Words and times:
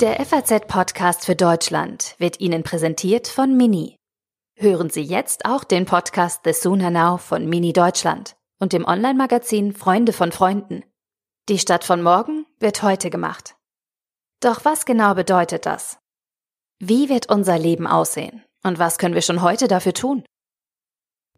Der 0.00 0.22
FAZ-Podcast 0.26 1.24
für 1.24 1.34
Deutschland 1.34 2.16
wird 2.18 2.38
Ihnen 2.38 2.62
präsentiert 2.62 3.28
von 3.28 3.56
Mini. 3.56 3.96
Hören 4.54 4.90
Sie 4.90 5.00
jetzt 5.00 5.46
auch 5.46 5.64
den 5.64 5.86
Podcast 5.86 6.42
The 6.44 6.52
Sooner 6.52 6.90
Now 6.90 7.16
von 7.16 7.46
Mini 7.46 7.72
Deutschland 7.72 8.36
und 8.58 8.74
dem 8.74 8.84
Online-Magazin 8.84 9.72
Freunde 9.72 10.12
von 10.12 10.32
Freunden. 10.32 10.84
Die 11.48 11.58
Stadt 11.58 11.82
von 11.82 12.02
morgen 12.02 12.44
wird 12.60 12.82
heute 12.82 13.08
gemacht. 13.08 13.56
Doch 14.40 14.66
was 14.66 14.84
genau 14.84 15.14
bedeutet 15.14 15.64
das? 15.64 15.98
Wie 16.78 17.08
wird 17.08 17.30
unser 17.30 17.58
Leben 17.58 17.86
aussehen? 17.86 18.44
Und 18.62 18.78
was 18.78 18.98
können 18.98 19.14
wir 19.14 19.22
schon 19.22 19.40
heute 19.40 19.66
dafür 19.66 19.94
tun? 19.94 20.26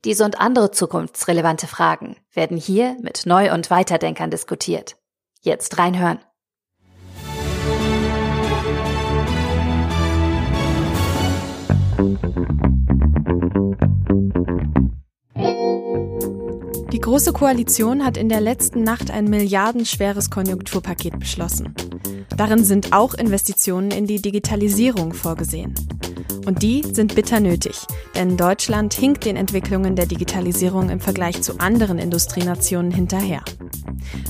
Diese 0.05 0.25
und 0.25 0.41
andere 0.41 0.73
zukunftsrelevante 0.73 1.69
Fragen 1.69 2.17
werden 2.33 2.57
hier 2.57 2.97
mit 3.03 3.25
Neu- 3.25 3.55
und 3.55 3.71
Weiterdenkern 3.71 4.33
diskutiert. 4.33 4.97
Jetzt 5.43 5.79
reinhören. 5.79 6.19
Die 16.93 17.01
Große 17.01 17.33
Koalition 17.33 18.05
hat 18.05 18.17
in 18.17 18.29
der 18.29 18.41
letzten 18.41 18.85
Nacht 18.85 19.11
ein 19.11 19.25
milliardenschweres 19.25 20.31
Konjunkturpaket 20.31 21.19
beschlossen. 21.19 21.75
Darin 22.37 22.63
sind 22.65 22.93
auch 22.93 23.15
Investitionen 23.15 23.91
in 23.91 24.07
die 24.07 24.23
Digitalisierung 24.23 25.13
vorgesehen. 25.13 25.75
Und 26.47 26.63
die 26.63 26.85
sind 26.85 27.17
bitter 27.17 27.41
nötig, 27.41 27.85
denn 28.15 28.37
Deutschland 28.37 28.95
hinkt 28.95 29.25
den 29.25 29.35
Entwicklungen 29.37 29.97
der 29.97 30.07
Digitalisierung 30.07 30.91
im 30.91 31.01
Vergleich 31.01 31.43
zu 31.43 31.59
anderen 31.59 31.99
Industrienationen 31.99 32.93
hinterher. 32.93 33.43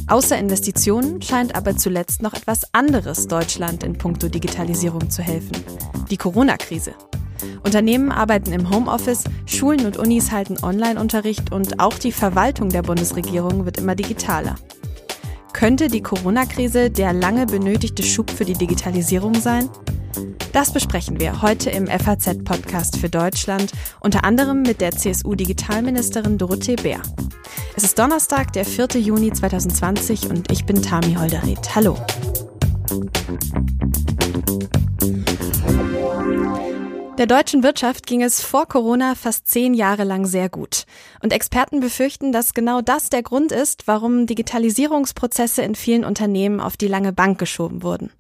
Außer 0.07 0.39
Investitionen 0.39 1.21
scheint 1.21 1.55
aber 1.55 1.77
zuletzt 1.77 2.23
noch 2.23 2.33
etwas 2.33 2.73
anderes 2.73 3.29
Deutschland 3.29 3.83
in 3.83 3.99
puncto 3.99 4.31
Digitalisierung 4.31 5.11
zu 5.11 5.21
helfen. 5.21 5.57
Die 6.11 6.17
Corona-Krise. 6.17 6.95
Unternehmen 7.63 8.11
arbeiten 8.11 8.53
im 8.53 8.71
Homeoffice, 8.71 9.25
Schulen 9.47 9.87
und 9.87 9.97
Unis 9.97 10.33
halten 10.33 10.57
Online-Unterricht 10.63 11.53
und 11.53 11.81
auch 11.81 11.95
die 11.95 12.13
Verwaltung 12.13 12.69
der 12.69 12.83
Bundesregierung 12.83 13.65
wird 13.65 13.79
immer 13.79 13.95
digitaler. 13.95 14.57
Könnte 15.53 15.89
die 15.89 16.03
Corona-Krise 16.03 16.91
der 16.91 17.13
lange 17.13 17.47
benötigte 17.47 18.03
Schub 18.03 18.31
für 18.31 18.45
die 18.45 18.53
Digitalisierung 18.53 19.35
sein? 19.35 19.69
Das 20.53 20.73
besprechen 20.73 21.21
wir 21.21 21.43
heute 21.43 21.71
im 21.71 21.87
FAZ-Podcast 21.87 22.99
für 22.99 23.09
Deutschland, 23.09 23.73
unter 24.01 24.25
anderem 24.25 24.63
mit 24.63 24.81
der 24.81 24.93
CSU-Digitalministerin 24.93 26.39
Dorothee 26.39 26.77
Bär. 26.77 27.01
Es 27.77 27.85
ist 27.85 27.99
Donnerstag, 27.99 28.53
der 28.53 28.65
4. 28.65 29.01
Juni 29.01 29.33
2020 29.33 30.31
und 30.31 30.51
ich 30.51 30.65
bin 30.65 30.83
Tami 30.83 31.15
Holderried. 31.15 31.75
Hallo. 31.75 31.97
Der 37.19 37.27
deutschen 37.27 37.65
Wirtschaft 37.65 38.07
ging 38.07 38.23
es 38.23 38.41
vor 38.41 38.67
Corona 38.67 39.17
fast 39.17 39.49
zehn 39.49 39.75
Jahre 39.75 40.05
lang 40.05 40.25
sehr 40.25 40.49
gut. 40.49 40.85
Und 41.21 41.33
Experten 41.33 41.81
befürchten, 41.81 42.31
dass 42.31 42.55
genau 42.55 42.81
das 42.81 43.11
der 43.11 43.25
Grund 43.25 43.51
ist, 43.51 43.89
warum 43.89 44.27
Digitalisierungsprozesse 44.27 45.63
in 45.63 45.75
vielen 45.75 46.05
Unternehmen 46.05 46.61
auf 46.61 46.77
die 46.77 46.87
lange 46.87 47.13
Bank 47.13 47.41
geschoben 47.41 47.83
wurden. 47.83 48.13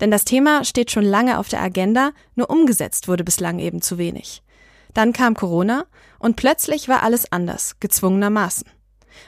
Denn 0.00 0.10
das 0.10 0.24
Thema 0.24 0.64
steht 0.64 0.90
schon 0.90 1.04
lange 1.04 1.38
auf 1.38 1.46
der 1.46 1.62
Agenda, 1.62 2.10
nur 2.34 2.50
umgesetzt 2.50 3.06
wurde 3.06 3.22
bislang 3.22 3.60
eben 3.60 3.82
zu 3.82 3.98
wenig. 3.98 4.42
Dann 4.94 5.12
kam 5.12 5.34
Corona 5.34 5.84
und 6.18 6.34
plötzlich 6.34 6.88
war 6.88 7.04
alles 7.04 7.30
anders, 7.30 7.76
gezwungenermaßen. 7.78 8.66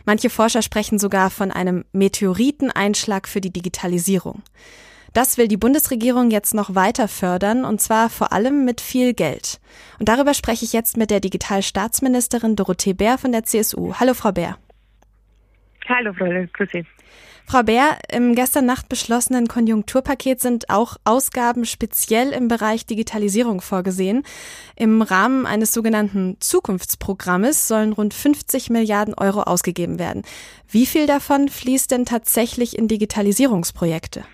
Manche 0.04 0.30
Forscher 0.30 0.62
sprechen 0.62 0.98
sogar 0.98 1.30
von 1.30 1.52
einem 1.52 1.84
Meteoriteneinschlag 1.92 3.28
für 3.28 3.40
die 3.40 3.52
Digitalisierung. 3.52 4.42
Das 5.12 5.36
will 5.36 5.46
die 5.46 5.58
Bundesregierung 5.58 6.30
jetzt 6.30 6.54
noch 6.54 6.74
weiter 6.74 7.06
fördern 7.06 7.64
und 7.64 7.80
zwar 7.80 8.08
vor 8.08 8.32
allem 8.32 8.64
mit 8.64 8.80
viel 8.80 9.12
Geld. 9.12 9.60
Und 9.98 10.08
darüber 10.08 10.32
spreche 10.32 10.64
ich 10.64 10.72
jetzt 10.72 10.96
mit 10.96 11.10
der 11.10 11.20
Digitalstaatsministerin 11.20 12.56
Dorothee 12.56 12.94
Bär 12.94 13.18
von 13.18 13.32
der 13.32 13.44
CSU. 13.44 13.94
Hallo, 14.00 14.14
Frau 14.14 14.32
Bär. 14.32 14.56
Hallo, 15.86 16.12
Frau 16.14 16.26
Grüße. 16.52 16.84
Frau 17.44 17.62
Bär, 17.64 17.98
im 18.10 18.34
gestern 18.34 18.64
Nacht 18.64 18.88
beschlossenen 18.88 19.48
Konjunkturpaket 19.48 20.40
sind 20.40 20.70
auch 20.70 20.96
Ausgaben 21.04 21.66
speziell 21.66 22.30
im 22.30 22.48
Bereich 22.48 22.86
Digitalisierung 22.86 23.60
vorgesehen. 23.60 24.22
Im 24.76 25.02
Rahmen 25.02 25.44
eines 25.44 25.74
sogenannten 25.74 26.36
Zukunftsprogrammes 26.40 27.68
sollen 27.68 27.92
rund 27.92 28.14
50 28.14 28.70
Milliarden 28.70 29.14
Euro 29.14 29.42
ausgegeben 29.42 29.98
werden. 29.98 30.22
Wie 30.70 30.86
viel 30.86 31.06
davon 31.06 31.48
fließt 31.48 31.90
denn 31.90 32.06
tatsächlich 32.06 32.78
in 32.78 32.88
Digitalisierungsprojekte? 32.88 34.24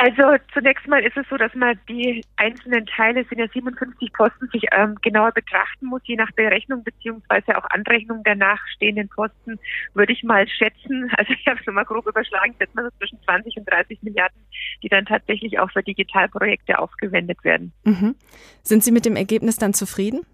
Also 0.00 0.22
zunächst 0.54 0.88
mal 0.88 1.04
ist 1.04 1.14
es 1.18 1.28
so, 1.28 1.36
dass 1.36 1.54
man 1.54 1.78
die 1.86 2.24
einzelnen 2.36 2.86
Teile, 2.86 3.22
sind 3.24 3.38
ja 3.38 3.46
57 3.48 4.10
Posten, 4.14 4.48
sich 4.50 4.64
ähm, 4.72 4.94
genauer 5.02 5.30
betrachten 5.32 5.84
muss. 5.84 6.00
Je 6.04 6.16
nach 6.16 6.32
Berechnung 6.32 6.82
beziehungsweise 6.82 7.54
auch 7.58 7.68
Anrechnung 7.68 8.22
der 8.22 8.34
nachstehenden 8.34 9.10
Posten 9.10 9.58
würde 9.92 10.14
ich 10.14 10.22
mal 10.22 10.48
schätzen, 10.48 11.10
also 11.18 11.34
ich 11.34 11.46
habe 11.46 11.62
schon 11.62 11.74
mal 11.74 11.84
grob 11.84 12.06
überschlagen, 12.06 12.54
schätzt 12.58 12.74
man 12.74 12.86
so 12.86 12.90
zwischen 12.96 13.22
20 13.24 13.58
und 13.58 13.70
30 13.70 14.02
Milliarden, 14.02 14.40
die 14.82 14.88
dann 14.88 15.04
tatsächlich 15.04 15.58
auch 15.58 15.70
für 15.70 15.82
Digitalprojekte 15.82 16.78
aufgewendet 16.78 17.44
werden. 17.44 17.74
Mhm. 17.84 18.14
Sind 18.62 18.82
Sie 18.82 18.92
mit 18.92 19.04
dem 19.04 19.16
Ergebnis 19.16 19.58
dann 19.58 19.74
zufrieden? 19.74 20.24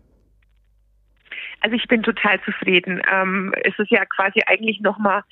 Also 1.60 1.74
ich 1.74 1.88
bin 1.88 2.04
total 2.04 2.40
zufrieden. 2.42 3.02
Ähm, 3.12 3.52
es 3.64 3.76
ist 3.80 3.90
ja 3.90 4.04
quasi 4.04 4.42
eigentlich 4.46 4.80
nochmal 4.80 5.24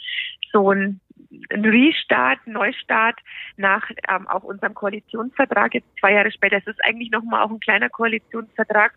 so 0.50 0.72
ein 0.72 1.00
Restart, 1.50 2.46
Neustart 2.46 3.18
nach 3.56 3.88
ähm, 4.08 4.26
auch 4.28 4.42
unserem 4.42 4.74
Koalitionsvertrag 4.74 5.74
jetzt 5.74 5.88
zwei 5.98 6.12
Jahre 6.12 6.30
später. 6.30 6.58
Es 6.58 6.66
ist 6.66 6.84
eigentlich 6.84 7.10
nochmal 7.10 7.42
auch 7.42 7.50
ein 7.50 7.60
kleiner 7.60 7.88
Koalitionsvertrag 7.88 8.94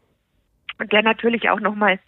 der 0.85 1.01
natürlich 1.01 1.49
auch 1.49 1.59
nochmal 1.59 1.99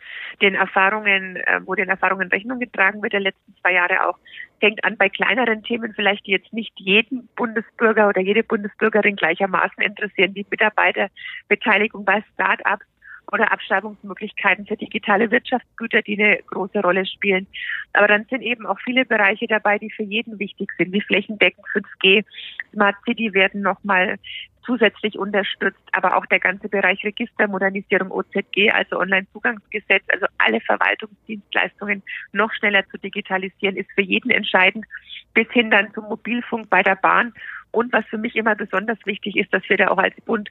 den 0.41 0.55
Erfahrungen, 0.55 1.37
äh, 1.37 1.59
wo 1.65 1.75
den 1.75 1.89
Erfahrungen 1.89 2.29
Rechnung 2.29 2.59
getragen 2.59 3.01
wird 3.01 3.13
der 3.13 3.19
letzten 3.19 3.55
zwei 3.61 3.73
Jahre 3.73 4.07
auch, 4.07 4.17
fängt 4.59 4.83
an 4.83 4.97
bei 4.97 5.09
kleineren 5.09 5.63
Themen 5.63 5.93
vielleicht, 5.93 6.25
die 6.27 6.31
jetzt 6.31 6.53
nicht 6.53 6.73
jeden 6.79 7.27
Bundesbürger 7.35 8.07
oder 8.07 8.21
jede 8.21 8.43
Bundesbürgerin 8.43 9.15
gleichermaßen 9.15 9.81
interessieren, 9.81 10.35
wie 10.35 10.45
Mitarbeiterbeteiligung 10.49 12.05
bei 12.05 12.23
Start-ups 12.33 12.85
oder 13.31 13.51
Abschreibungsmöglichkeiten 13.51 14.65
für 14.65 14.77
digitale 14.77 15.31
Wirtschaftsgüter, 15.31 16.01
die 16.01 16.19
eine 16.19 16.39
große 16.47 16.79
Rolle 16.81 17.05
spielen. 17.05 17.47
Aber 17.93 18.07
dann 18.07 18.25
sind 18.29 18.41
eben 18.41 18.65
auch 18.65 18.79
viele 18.83 19.05
Bereiche 19.05 19.47
dabei, 19.47 19.77
die 19.77 19.91
für 19.91 20.03
jeden 20.03 20.39
wichtig 20.39 20.71
sind, 20.77 20.93
wie 20.93 21.01
flächendeckend 21.01 21.65
5G, 21.67 22.25
Smart 22.73 22.95
City 23.05 23.33
werden 23.33 23.61
nochmal 23.61 24.17
zusätzlich 24.65 25.17
unterstützt, 25.17 25.81
aber 25.93 26.15
auch 26.15 26.25
der 26.27 26.39
ganze 26.39 26.69
Bereich 26.69 27.03
Registermodernisierung 27.03 28.11
OZG, 28.11 28.69
also 28.71 28.99
Onlinezugangsgesetz, 28.99 30.03
also 30.09 30.27
alle 30.37 30.61
Verwaltungsdienstleistungen 30.61 32.03
noch 32.33 32.53
schneller 32.53 32.87
zu 32.89 32.97
digitalisieren, 32.99 33.77
ist 33.77 33.89
für 33.95 34.03
jeden 34.03 34.29
entscheidend, 34.29 34.85
bis 35.33 35.49
hin 35.51 35.71
dann 35.71 35.91
zum 35.93 36.05
Mobilfunk 36.05 36.69
bei 36.69 36.83
der 36.83 36.95
Bahn. 36.95 37.33
Und 37.71 37.93
was 37.93 38.05
für 38.07 38.17
mich 38.17 38.35
immer 38.35 38.55
besonders 38.55 38.97
wichtig 39.05 39.37
ist, 39.37 39.51
dass 39.53 39.67
wir 39.69 39.77
da 39.77 39.89
auch 39.89 39.97
als 39.97 40.15
Bund 40.21 40.49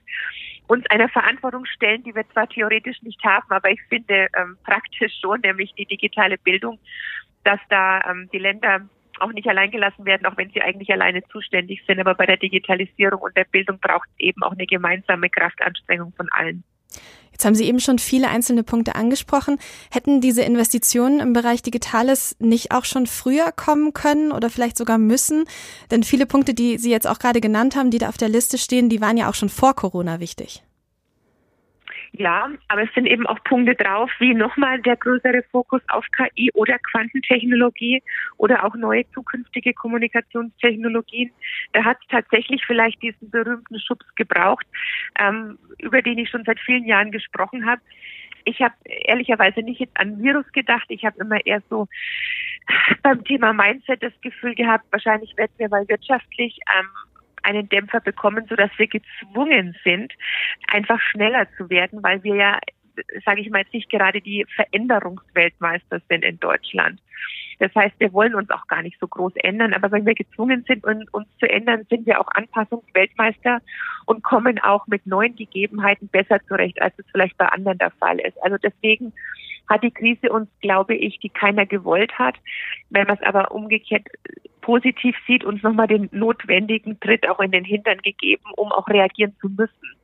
uns 0.69 0.85
einer 0.91 1.09
Verantwortung 1.09 1.65
stellen, 1.65 2.03
die 2.03 2.13
wir 2.13 2.29
zwar 2.29 2.47
theoretisch 2.47 3.01
nicht 3.01 3.23
haben, 3.23 3.49
aber 3.49 3.71
ich 3.71 3.81
finde 3.89 4.27
ähm, 4.37 4.55
praktisch 4.63 5.11
schon, 5.19 5.41
nämlich 5.41 5.73
die 5.73 5.85
digitale 5.85 6.37
Bildung, 6.37 6.77
dass 7.43 7.59
da 7.69 8.01
ähm, 8.07 8.29
die 8.31 8.37
Länder 8.37 8.81
auch 9.19 9.33
nicht 9.33 9.47
allein 9.47 9.71
gelassen 9.71 10.05
werden, 10.05 10.27
auch 10.27 10.37
wenn 10.37 10.51
sie 10.51 10.61
eigentlich 10.61 10.91
alleine 10.91 11.23
zuständig 11.31 11.83
sind. 11.87 11.99
Aber 11.99 12.13
bei 12.13 12.27
der 12.27 12.37
Digitalisierung 12.37 13.19
und 13.19 13.35
der 13.35 13.45
Bildung 13.45 13.79
braucht 13.79 14.07
es 14.11 14.19
eben 14.19 14.43
auch 14.43 14.51
eine 14.51 14.67
gemeinsame 14.67 15.29
Kraftanstrengung 15.31 16.13
von 16.15 16.29
allen. 16.29 16.63
Jetzt 17.39 17.45
haben 17.45 17.55
Sie 17.55 17.63
eben 17.63 17.79
schon 17.79 17.99
viele 17.99 18.27
einzelne 18.27 18.63
Punkte 18.63 18.95
angesprochen. 18.95 19.59
Hätten 19.89 20.19
diese 20.19 20.41
Investitionen 20.41 21.21
im 21.21 21.31
Bereich 21.31 21.61
Digitales 21.61 22.35
nicht 22.39 22.71
auch 22.71 22.83
schon 22.83 23.07
früher 23.07 23.53
kommen 23.53 23.93
können 23.93 24.33
oder 24.33 24.49
vielleicht 24.49 24.77
sogar 24.77 24.97
müssen? 24.97 25.45
Denn 25.89 26.03
viele 26.03 26.25
Punkte, 26.25 26.53
die 26.53 26.77
Sie 26.77 26.91
jetzt 26.91 27.07
auch 27.07 27.17
gerade 27.17 27.39
genannt 27.39 27.77
haben, 27.77 27.91
die 27.91 27.97
da 27.97 28.09
auf 28.09 28.17
der 28.17 28.27
Liste 28.27 28.57
stehen, 28.57 28.89
die 28.89 28.99
waren 28.99 29.15
ja 29.15 29.29
auch 29.29 29.35
schon 29.35 29.47
vor 29.47 29.73
Corona 29.73 30.19
wichtig. 30.19 30.63
Ja, 32.19 32.49
aber 32.67 32.83
es 32.83 32.93
sind 32.93 33.05
eben 33.05 33.25
auch 33.27 33.41
Punkte 33.45 33.75
drauf, 33.75 34.11
wie 34.19 34.33
nochmal 34.33 34.81
der 34.81 34.97
größere 34.97 35.41
Fokus 35.53 35.81
auf 35.87 36.05
KI 36.11 36.51
oder 36.53 36.77
Quantentechnologie 36.91 38.03
oder 38.35 38.65
auch 38.65 38.75
neue 38.75 39.09
zukünftige 39.11 39.73
Kommunikationstechnologien. 39.73 41.31
Da 41.71 41.85
hat 41.85 41.97
es 42.01 42.07
tatsächlich 42.09 42.61
vielleicht 42.67 43.01
diesen 43.01 43.31
berühmten 43.31 43.79
Schubs 43.79 44.05
gebraucht, 44.15 44.67
ähm, 45.17 45.57
über 45.77 46.01
den 46.01 46.17
ich 46.17 46.29
schon 46.29 46.43
seit 46.43 46.59
vielen 46.59 46.83
Jahren 46.83 47.11
gesprochen 47.11 47.65
habe. 47.65 47.81
Ich 48.43 48.59
habe 48.59 48.75
ehrlicherweise 48.83 49.61
nicht 49.61 49.79
jetzt 49.79 49.97
an 49.97 50.21
Virus 50.21 50.51
gedacht. 50.51 50.87
Ich 50.89 51.05
habe 51.05 51.21
immer 51.21 51.45
eher 51.45 51.61
so 51.69 51.87
beim 53.01 53.23
Thema 53.23 53.53
Mindset 53.53 54.03
das 54.03 54.13
Gefühl 54.19 54.55
gehabt, 54.55 54.83
wahrscheinlich 54.91 55.37
werden 55.37 55.53
wir 55.55 55.69
mal 55.69 55.87
wirtschaftlich 55.87 56.59
ähm, 56.77 56.87
einen 57.43 57.69
Dämpfer 57.69 57.99
bekommen, 57.99 58.45
sodass 58.47 58.71
wir 58.77 58.87
gezwungen 58.87 59.75
sind, 59.83 60.13
einfach 60.67 60.99
schneller 60.99 61.47
zu 61.57 61.69
werden, 61.69 62.03
weil 62.03 62.23
wir 62.23 62.35
ja, 62.35 62.59
sage 63.25 63.41
ich 63.41 63.49
mal 63.49 63.59
jetzt 63.59 63.73
nicht 63.73 63.89
gerade 63.89 64.21
die 64.21 64.45
Veränderungsweltmeister 64.55 66.01
sind 66.09 66.23
in 66.23 66.39
Deutschland. 66.39 66.99
Das 67.59 67.75
heißt, 67.75 67.95
wir 67.99 68.13
wollen 68.13 68.35
uns 68.35 68.49
auch 68.49 68.67
gar 68.67 68.81
nicht 68.81 68.97
so 68.99 69.07
groß 69.07 69.33
ändern, 69.35 69.73
aber 69.73 69.91
wenn 69.91 70.05
wir 70.05 70.15
gezwungen 70.15 70.63
sind, 70.65 70.85
uns 70.85 71.27
zu 71.39 71.49
ändern, 71.49 71.85
sind 71.89 72.05
wir 72.05 72.21
auch 72.21 72.29
Anpassungsweltmeister 72.33 73.59
und 74.05 74.23
kommen 74.23 74.59
auch 74.59 74.87
mit 74.87 75.05
neuen 75.05 75.35
Gegebenheiten 75.35 76.07
besser 76.07 76.39
zurecht, 76.47 76.81
als 76.81 76.97
es 76.97 77.05
vielleicht 77.11 77.37
bei 77.37 77.47
anderen 77.47 77.77
der 77.77 77.91
Fall 77.91 78.19
ist. 78.19 78.41
Also 78.41 78.57
deswegen 78.57 79.11
hat 79.67 79.83
die 79.83 79.91
Krise 79.91 80.31
uns, 80.31 80.49
glaube 80.61 80.95
ich, 80.95 81.19
die 81.19 81.29
keiner 81.29 81.65
gewollt 81.65 82.17
hat. 82.17 82.35
Wenn 82.89 83.07
man 83.07 83.17
es 83.17 83.23
aber 83.23 83.51
umgekehrt 83.51 84.07
positiv 84.61 85.15
sieht, 85.27 85.43
uns 85.43 85.61
nochmal 85.61 85.87
den 85.87 86.09
notwendigen 86.11 86.99
Tritt 86.99 87.27
auch 87.27 87.39
in 87.39 87.51
den 87.51 87.65
Hintern 87.65 87.99
gegeben, 88.01 88.45
um 88.55 88.71
auch 88.71 88.87
reagieren 88.87 89.35
zu 89.41 89.49
müssen. 89.49 89.98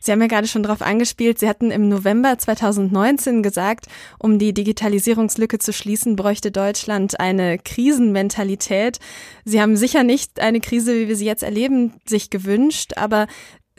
Sie 0.00 0.12
haben 0.12 0.20
ja 0.20 0.26
gerade 0.26 0.48
schon 0.48 0.62
darauf 0.62 0.82
angespielt, 0.82 1.38
Sie 1.38 1.48
hatten 1.48 1.70
im 1.70 1.88
November 1.88 2.38
2019 2.38 3.42
gesagt, 3.42 3.86
um 4.18 4.38
die 4.38 4.52
Digitalisierungslücke 4.52 5.58
zu 5.58 5.72
schließen, 5.72 6.16
bräuchte 6.16 6.50
Deutschland 6.50 7.20
eine 7.20 7.58
Krisenmentalität. 7.58 8.98
Sie 9.44 9.60
haben 9.60 9.76
sicher 9.76 10.02
nicht 10.02 10.40
eine 10.40 10.60
Krise, 10.60 10.94
wie 10.94 11.08
wir 11.08 11.16
sie 11.16 11.26
jetzt 11.26 11.42
erleben, 11.42 11.94
sich 12.06 12.30
gewünscht, 12.30 12.92
aber 12.96 13.26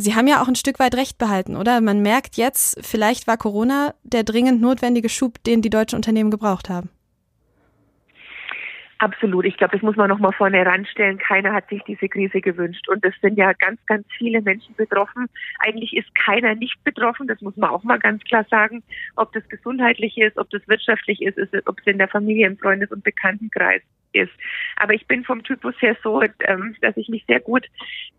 Sie 0.02 0.16
haben 0.16 0.28
ja 0.30 0.42
auch 0.42 0.48
ein 0.48 0.56
Stück 0.56 0.80
weit 0.80 0.96
recht 0.96 1.18
behalten, 1.18 1.58
oder? 1.58 1.82
Man 1.82 2.02
merkt 2.02 2.38
jetzt, 2.38 2.78
vielleicht 2.82 3.28
war 3.28 3.36
Corona 3.36 3.94
der 4.04 4.24
dringend 4.24 4.62
notwendige 4.62 5.10
Schub, 5.10 5.44
den 5.44 5.62
die 5.62 5.70
deutschen 5.70 5.98
Unternehmen 5.98 6.32
gebraucht 6.32 6.70
haben. 6.70 6.90
Absolut. 9.00 9.46
Ich 9.46 9.56
glaube, 9.56 9.72
das 9.72 9.82
muss 9.82 9.96
man 9.96 10.10
noch 10.10 10.20
mal 10.20 10.34
vorne 10.34 10.66
ranstellen. 10.66 11.18
Keiner 11.18 11.54
hat 11.54 11.70
sich 11.70 11.82
diese 11.84 12.10
Krise 12.10 12.42
gewünscht. 12.42 12.90
Und 12.90 13.04
es 13.06 13.14
sind 13.22 13.38
ja 13.38 13.54
ganz, 13.54 13.80
ganz 13.86 14.06
viele 14.18 14.42
Menschen 14.42 14.76
betroffen. 14.76 15.28
Eigentlich 15.60 15.96
ist 15.96 16.14
keiner 16.16 16.54
nicht 16.56 16.84
betroffen. 16.84 17.26
Das 17.26 17.40
muss 17.40 17.56
man 17.56 17.70
auch 17.70 17.84
mal 17.84 17.98
ganz 17.98 18.22
klar 18.26 18.46
sagen. 18.50 18.84
Ob 19.16 19.32
das 19.32 19.48
gesundheitlich 19.48 20.18
ist, 20.18 20.38
ob 20.38 20.50
das 20.50 20.68
wirtschaftlich 20.68 21.22
ist, 21.22 21.38
ist 21.38 21.54
ob 21.66 21.80
es 21.80 21.88
in 21.88 21.98
der 21.98 22.10
Familie, 22.10 22.48
im 22.48 22.58
Freundes- 22.58 22.92
und 22.92 23.06
Bekanntenkreis 23.06 23.82
ist. 24.12 24.34
Aber 24.76 24.94
ich 24.94 25.08
bin 25.08 25.24
vom 25.24 25.44
Typus 25.44 25.76
her 25.82 25.96
so, 26.04 26.22
ähm, 26.22 26.76
dass 26.82 26.98
ich 26.98 27.08
mich 27.08 27.24
sehr 27.26 27.40
gut 27.40 27.66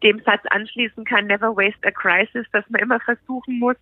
dem 0.02 0.20
Satz 0.20 0.42
anschließen 0.48 1.04
kann, 1.04 1.26
never 1.26 1.54
waste 1.56 1.86
a 1.86 1.90
crisis, 1.90 2.46
dass 2.52 2.64
man 2.70 2.80
immer 2.80 3.00
versuchen 3.00 3.58
muss, 3.58 3.76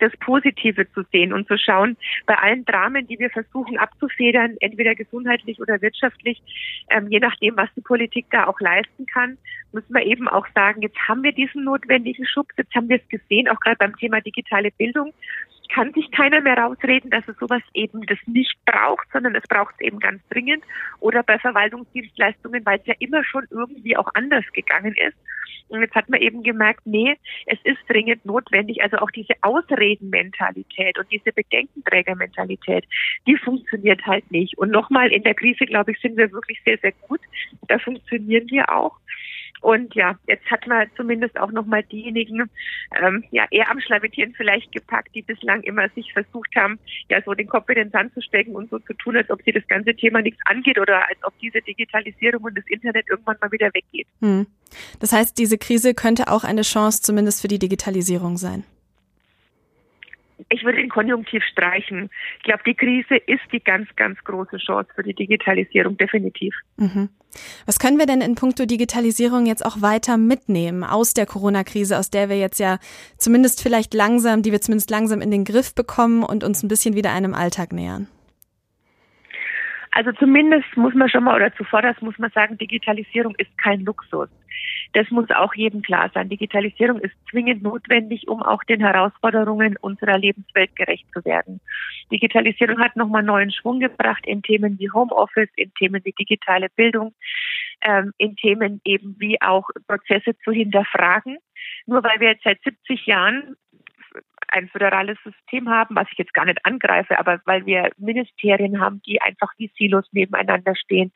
das 0.00 0.12
Positive 0.18 0.90
zu 0.92 1.02
sehen 1.12 1.32
und 1.32 1.46
zu 1.46 1.56
schauen, 1.58 1.96
bei 2.26 2.36
allen 2.36 2.64
Dramen, 2.64 3.06
die 3.06 3.18
wir 3.18 3.30
versuchen 3.30 3.78
abzufedern, 3.78 4.56
entweder 4.60 4.94
gesundheitlich 4.94 5.60
oder 5.60 5.80
wirtschaftlich, 5.82 6.42
ähm, 6.90 7.08
je 7.08 7.20
nachdem, 7.20 7.56
was 7.56 7.68
die 7.76 7.80
Politik 7.80 8.26
da 8.30 8.46
auch 8.46 8.60
leisten 8.60 9.06
kann, 9.06 9.38
müssen 9.72 9.94
wir 9.94 10.04
eben 10.04 10.28
auch 10.28 10.46
sagen, 10.54 10.82
jetzt 10.82 10.98
haben 11.08 11.22
wir 11.22 11.32
diesen 11.32 11.64
notwendigen 11.64 12.26
Schub, 12.26 12.46
jetzt 12.56 12.74
haben 12.74 12.88
wir 12.88 12.96
es 12.96 13.08
gesehen, 13.08 13.48
auch 13.48 13.60
gerade 13.60 13.76
beim 13.76 13.96
Thema 13.96 14.20
digitale 14.20 14.70
Bildung 14.70 15.12
kann 15.68 15.92
sich 15.92 16.10
keiner 16.10 16.40
mehr 16.40 16.58
rausreden, 16.58 17.10
dass 17.10 17.26
es 17.28 17.36
sowas 17.38 17.62
eben 17.74 18.02
das 18.06 18.18
nicht 18.26 18.54
braucht, 18.64 19.06
sondern 19.12 19.34
es 19.34 19.44
braucht 19.48 19.74
es 19.78 19.86
eben 19.86 19.98
ganz 19.98 20.22
dringend. 20.28 20.64
Oder 21.00 21.22
bei 21.22 21.38
Verwaltungsdienstleistungen, 21.38 22.64
weil 22.64 22.78
es 22.78 22.86
ja 22.86 22.94
immer 22.98 23.24
schon 23.24 23.46
irgendwie 23.50 23.96
auch 23.96 24.08
anders 24.14 24.44
gegangen 24.52 24.94
ist. 24.94 25.16
Und 25.68 25.80
jetzt 25.80 25.94
hat 25.94 26.08
man 26.08 26.20
eben 26.20 26.42
gemerkt, 26.42 26.82
nee, 26.84 27.16
es 27.46 27.58
ist 27.64 27.78
dringend 27.88 28.24
notwendig. 28.24 28.82
Also 28.82 28.98
auch 28.98 29.10
diese 29.10 29.34
Ausredenmentalität 29.40 30.98
und 30.98 31.10
diese 31.10 31.32
Bedenkenträgermentalität, 31.32 32.84
die 33.26 33.36
funktioniert 33.36 34.04
halt 34.06 34.30
nicht. 34.30 34.56
Und 34.58 34.70
nochmal, 34.70 35.10
in 35.12 35.22
der 35.22 35.34
Krise, 35.34 35.64
glaube 35.64 35.92
ich, 35.92 36.00
sind 36.00 36.16
wir 36.16 36.30
wirklich 36.32 36.60
sehr, 36.64 36.78
sehr 36.78 36.92
gut. 37.08 37.20
Da 37.68 37.78
funktionieren 37.78 38.48
wir 38.50 38.68
auch. 38.74 38.98
Und 39.64 39.94
ja, 39.94 40.18
jetzt 40.26 40.44
hat 40.50 40.66
man 40.66 40.86
zumindest 40.94 41.40
auch 41.40 41.50
nochmal 41.50 41.82
diejenigen 41.84 42.50
ähm, 43.00 43.24
ja 43.30 43.46
eher 43.50 43.70
am 43.70 43.80
Schlavettieren 43.80 44.34
vielleicht 44.36 44.70
gepackt, 44.72 45.14
die 45.14 45.22
bislang 45.22 45.62
immer 45.62 45.88
sich 45.94 46.12
versucht 46.12 46.54
haben, 46.54 46.78
ja 47.08 47.22
so 47.24 47.32
den 47.32 47.48
Kopf 47.48 47.70
in 47.70 47.76
den 47.76 47.90
Sand 47.90 48.12
zu 48.12 48.20
stecken 48.20 48.54
und 48.54 48.68
so 48.68 48.78
zu 48.80 48.92
tun, 48.92 49.16
als 49.16 49.30
ob 49.30 49.40
sie 49.42 49.52
das 49.52 49.66
ganze 49.66 49.96
Thema 49.96 50.20
nichts 50.20 50.40
angeht 50.44 50.78
oder 50.78 51.08
als 51.08 51.18
ob 51.22 51.32
diese 51.38 51.62
Digitalisierung 51.62 52.44
und 52.44 52.58
das 52.58 52.66
Internet 52.68 53.06
irgendwann 53.08 53.38
mal 53.40 53.50
wieder 53.52 53.70
weggeht. 53.72 54.06
Hm. 54.20 54.46
Das 55.00 55.14
heißt, 55.14 55.38
diese 55.38 55.56
Krise 55.56 55.94
könnte 55.94 56.28
auch 56.28 56.44
eine 56.44 56.60
Chance 56.62 57.00
zumindest 57.00 57.40
für 57.40 57.48
die 57.48 57.58
Digitalisierung 57.58 58.36
sein 58.36 58.64
ich 60.48 60.64
würde 60.64 60.78
den 60.78 60.88
Konjunktiv 60.88 61.42
streichen. 61.44 62.10
Ich 62.38 62.44
glaube, 62.44 62.62
die 62.66 62.74
Krise 62.74 63.16
ist 63.16 63.42
die 63.52 63.60
ganz, 63.60 63.88
ganz 63.96 64.22
große 64.24 64.58
Chance 64.58 64.90
für 64.94 65.02
die 65.02 65.14
Digitalisierung, 65.14 65.96
definitiv. 65.96 66.54
Mhm. 66.76 67.08
Was 67.66 67.78
können 67.78 67.98
wir 67.98 68.06
denn 68.06 68.20
in 68.20 68.34
puncto 68.34 68.64
Digitalisierung 68.64 69.46
jetzt 69.46 69.64
auch 69.64 69.82
weiter 69.82 70.16
mitnehmen 70.16 70.84
aus 70.84 71.14
der 71.14 71.26
Corona-Krise, 71.26 71.98
aus 71.98 72.10
der 72.10 72.28
wir 72.28 72.38
jetzt 72.38 72.58
ja 72.58 72.78
zumindest 73.18 73.62
vielleicht 73.62 73.94
langsam, 73.94 74.42
die 74.42 74.52
wir 74.52 74.60
zumindest 74.60 74.90
langsam 74.90 75.20
in 75.20 75.30
den 75.30 75.44
Griff 75.44 75.74
bekommen 75.74 76.22
und 76.22 76.44
uns 76.44 76.62
ein 76.62 76.68
bisschen 76.68 76.94
wieder 76.94 77.12
einem 77.12 77.34
Alltag 77.34 77.72
nähern? 77.72 78.08
Also 79.90 80.10
zumindest 80.12 80.76
muss 80.76 80.92
man 80.94 81.08
schon 81.08 81.22
mal 81.22 81.36
oder 81.36 81.54
zuvor 81.54 81.80
das 81.80 82.00
muss 82.00 82.18
man 82.18 82.30
sagen, 82.32 82.58
Digitalisierung 82.58 83.34
ist 83.36 83.56
kein 83.58 83.84
Luxus. 83.84 84.28
Das 84.94 85.10
muss 85.10 85.28
auch 85.30 85.54
jedem 85.54 85.82
klar 85.82 86.08
sein. 86.14 86.28
Digitalisierung 86.28 87.00
ist 87.00 87.14
zwingend 87.28 87.64
notwendig, 87.64 88.28
um 88.28 88.42
auch 88.42 88.62
den 88.62 88.80
Herausforderungen 88.80 89.76
unserer 89.80 90.16
Lebenswelt 90.18 90.74
gerecht 90.76 91.06
zu 91.12 91.24
werden. 91.24 91.60
Digitalisierung 92.12 92.78
hat 92.78 92.94
nochmal 92.94 93.24
neuen 93.24 93.50
Schwung 93.50 93.80
gebracht 93.80 94.24
in 94.24 94.42
Themen 94.42 94.78
wie 94.78 94.90
Homeoffice, 94.90 95.50
in 95.56 95.74
Themen 95.74 96.04
wie 96.04 96.12
digitale 96.12 96.68
Bildung, 96.76 97.12
ähm, 97.80 98.12
in 98.18 98.36
Themen 98.36 98.80
eben 98.84 99.16
wie 99.18 99.42
auch 99.42 99.68
Prozesse 99.88 100.38
zu 100.44 100.52
hinterfragen. 100.52 101.38
Nur 101.86 102.04
weil 102.04 102.20
wir 102.20 102.28
jetzt 102.28 102.44
seit 102.44 102.62
70 102.62 103.06
Jahren 103.06 103.56
ein 104.46 104.68
föderales 104.68 105.18
System 105.24 105.68
haben, 105.68 105.96
was 105.96 106.06
ich 106.12 106.18
jetzt 106.18 106.34
gar 106.34 106.44
nicht 106.44 106.64
angreife, 106.64 107.18
aber 107.18 107.40
weil 107.46 107.66
wir 107.66 107.90
Ministerien 107.96 108.80
haben, 108.80 109.02
die 109.02 109.20
einfach 109.20 109.52
wie 109.58 109.72
Silos 109.76 110.06
nebeneinander 110.12 110.76
stehen, 110.76 111.12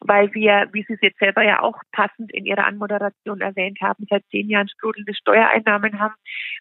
weil 0.00 0.32
wir, 0.34 0.68
wie 0.72 0.84
Sie 0.86 0.94
es 0.94 1.00
jetzt 1.00 1.18
selber 1.18 1.42
ja 1.42 1.60
auch 1.60 1.78
passend 1.92 2.32
in 2.32 2.46
Ihrer 2.46 2.66
Anmoderation 2.66 3.40
erwähnt 3.40 3.78
haben, 3.80 4.06
seit 4.08 4.24
zehn 4.30 4.48
Jahren 4.48 4.68
sprudelnde 4.68 5.14
Steuereinnahmen 5.14 5.98
haben, 6.00 6.14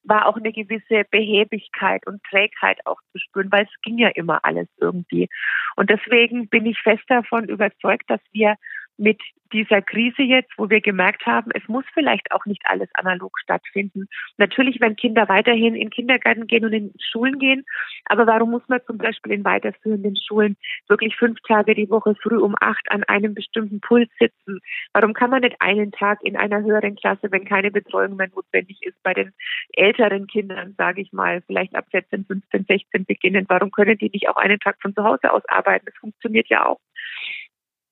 war 0.03 0.27
auch 0.27 0.37
eine 0.37 0.51
gewisse 0.51 1.03
Behäbigkeit 1.09 2.05
und 2.07 2.23
Trägheit 2.23 2.79
auch 2.85 2.99
zu 3.11 3.19
spüren, 3.19 3.51
weil 3.51 3.65
es 3.65 3.81
ging 3.81 3.97
ja 3.97 4.09
immer 4.09 4.39
alles 4.43 4.67
irgendwie. 4.79 5.29
Und 5.75 5.89
deswegen 5.89 6.47
bin 6.49 6.65
ich 6.65 6.79
fest 6.79 7.03
davon 7.07 7.49
überzeugt, 7.49 8.09
dass 8.09 8.21
wir 8.31 8.55
mit 8.97 9.19
dieser 9.53 9.81
Krise 9.81 10.23
jetzt, 10.23 10.51
wo 10.57 10.69
wir 10.69 10.81
gemerkt 10.81 11.25
haben, 11.25 11.51
es 11.53 11.65
muss 11.67 11.85
vielleicht 11.93 12.31
auch 12.31 12.45
nicht 12.45 12.61
alles 12.65 12.89
analog 12.95 13.39
stattfinden. 13.39 14.07
Natürlich, 14.37 14.81
wenn 14.81 14.95
Kinder 14.95 15.29
weiterhin 15.29 15.75
in 15.75 15.91
Kindergarten 15.91 16.47
gehen 16.47 16.65
und 16.65 16.73
in 16.73 16.93
Schulen 16.99 17.39
gehen, 17.39 17.63
aber 18.05 18.25
warum 18.27 18.51
muss 18.51 18.67
man 18.67 18.81
zum 18.85 18.97
Beispiel 18.97 19.31
in 19.31 19.45
weiterführenden 19.45 20.17
Schulen 20.17 20.57
wirklich 20.87 21.15
fünf 21.15 21.39
Tage 21.47 21.75
die 21.75 21.89
Woche 21.89 22.15
früh 22.15 22.37
um 22.37 22.55
acht 22.59 22.91
an 22.91 23.03
einem 23.03 23.35
bestimmten 23.35 23.79
Puls 23.79 24.09
sitzen? 24.19 24.59
Warum 24.93 25.13
kann 25.13 25.29
man 25.29 25.41
nicht 25.41 25.57
einen 25.59 25.91
Tag 25.91 26.19
in 26.23 26.35
einer 26.35 26.61
höheren 26.61 26.95
Klasse, 26.95 27.31
wenn 27.31 27.45
keine 27.45 27.71
Betreuung 27.71 28.15
mehr 28.15 28.29
notwendig 28.35 28.79
ist, 28.81 29.01
bei 29.03 29.13
den 29.13 29.33
älteren 29.73 30.27
Kindern, 30.27 30.73
sage 30.77 31.01
ich 31.01 31.13
mal, 31.13 31.41
vielleicht 31.45 31.75
ab 31.75 31.85
14, 31.91 32.25
15, 32.25 32.65
16 32.65 33.05
beginnen? 33.05 33.45
Warum 33.47 33.71
können 33.71 33.97
die 33.97 34.09
nicht 34.09 34.29
auch 34.29 34.37
einen 34.37 34.59
Tag 34.59 34.77
von 34.81 34.95
zu 34.95 35.03
Hause 35.03 35.31
aus 35.31 35.43
arbeiten? 35.47 35.85
Das 35.85 35.95
funktioniert 35.97 36.49
ja 36.49 36.65
auch. 36.65 36.79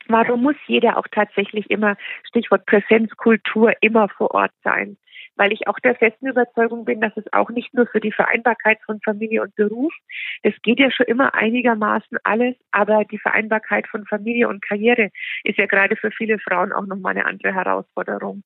Warum 0.08 0.44
muss 0.44 0.56
jeder 0.68 0.98
auch 0.98 1.08
tatsächlich 1.12 1.70
immer, 1.70 1.96
Stichwort 2.28 2.66
Präsenzkultur, 2.66 3.74
immer 3.82 4.10
vor 4.10 4.32
Ort 4.32 4.52
sein? 4.64 4.98
Weil 5.38 5.54
ich 5.54 5.68
auch 5.68 5.80
der 5.80 5.96
festen 5.96 6.28
Überzeugung 6.28 6.86
bin, 6.86 7.02
dass 7.02 7.16
es 7.16 7.32
auch 7.32 7.50
nicht 7.50 7.74
nur 7.74 7.88
für 7.88 8.00
die 8.00 8.12
Vereinbarkeit 8.12 8.80
von 8.86 9.00
Familie 9.02 9.42
und 9.42 9.56
Beruf, 9.56 9.94
das 10.44 10.54
geht 10.62 10.80
ja 10.80 10.92
schon 10.92 11.06
immer 11.06 11.34
einigermaßen 11.34 12.18
alles, 12.24 12.56
aber 12.72 13.06
die 13.06 13.18
Vereinbarkeit 13.18 13.88
von 13.88 14.06
Familie 14.06 14.50
und 14.50 14.62
Karriere 14.62 15.10
ist 15.44 15.58
ja 15.58 15.66
gerade 15.68 15.96
für 15.96 16.12
viele 16.12 16.38
Frauen 16.40 16.74
auch 16.74 16.86
nochmal 16.86 17.12
eine 17.12 17.26
andere 17.26 17.54
Herausforderung 17.54 18.44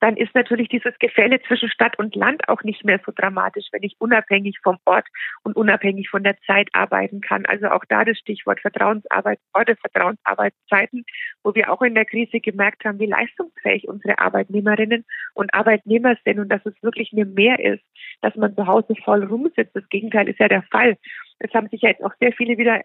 dann 0.00 0.16
ist 0.16 0.34
natürlich 0.34 0.68
dieses 0.68 0.98
Gefälle 0.98 1.40
zwischen 1.42 1.70
Stadt 1.70 1.98
und 1.98 2.14
Land 2.14 2.48
auch 2.48 2.62
nicht 2.62 2.84
mehr 2.84 3.00
so 3.04 3.12
dramatisch, 3.14 3.66
wenn 3.72 3.82
ich 3.82 3.96
unabhängig 3.98 4.58
vom 4.62 4.78
Ort 4.84 5.06
und 5.42 5.56
unabhängig 5.56 6.10
von 6.10 6.22
der 6.22 6.36
Zeit 6.46 6.68
arbeiten 6.72 7.20
kann. 7.20 7.46
Also 7.46 7.68
auch 7.68 7.84
da 7.88 8.04
das 8.04 8.18
Stichwort 8.18 8.60
Vertrauensarbeit, 8.60 9.38
Orte, 9.52 9.76
Vertrauensarbeitszeiten, 9.76 11.04
wo 11.42 11.54
wir 11.54 11.72
auch 11.72 11.82
in 11.82 11.94
der 11.94 12.04
Krise 12.04 12.40
gemerkt 12.40 12.84
haben, 12.84 12.98
wie 12.98 13.06
leistungsfähig 13.06 13.88
unsere 13.88 14.18
Arbeitnehmerinnen 14.18 15.04
und 15.34 15.54
Arbeitnehmer 15.54 16.16
sind 16.24 16.38
und 16.38 16.48
dass 16.48 16.64
es 16.66 16.74
wirklich 16.82 17.12
eine 17.12 17.24
Mehr 17.24 17.58
ist, 17.58 17.84
dass 18.20 18.34
man 18.36 18.54
zu 18.54 18.66
Hause 18.66 18.94
voll 19.04 19.24
rumsitzt. 19.24 19.74
Das 19.74 19.88
Gegenteil 19.88 20.28
ist 20.28 20.38
ja 20.38 20.48
der 20.48 20.62
Fall. 20.70 20.96
Es 21.44 21.52
haben 21.52 21.68
sich 21.68 21.82
ja 21.82 21.90
jetzt 21.90 22.02
auch 22.02 22.14
sehr 22.20 22.32
viele 22.32 22.56
wieder 22.56 22.80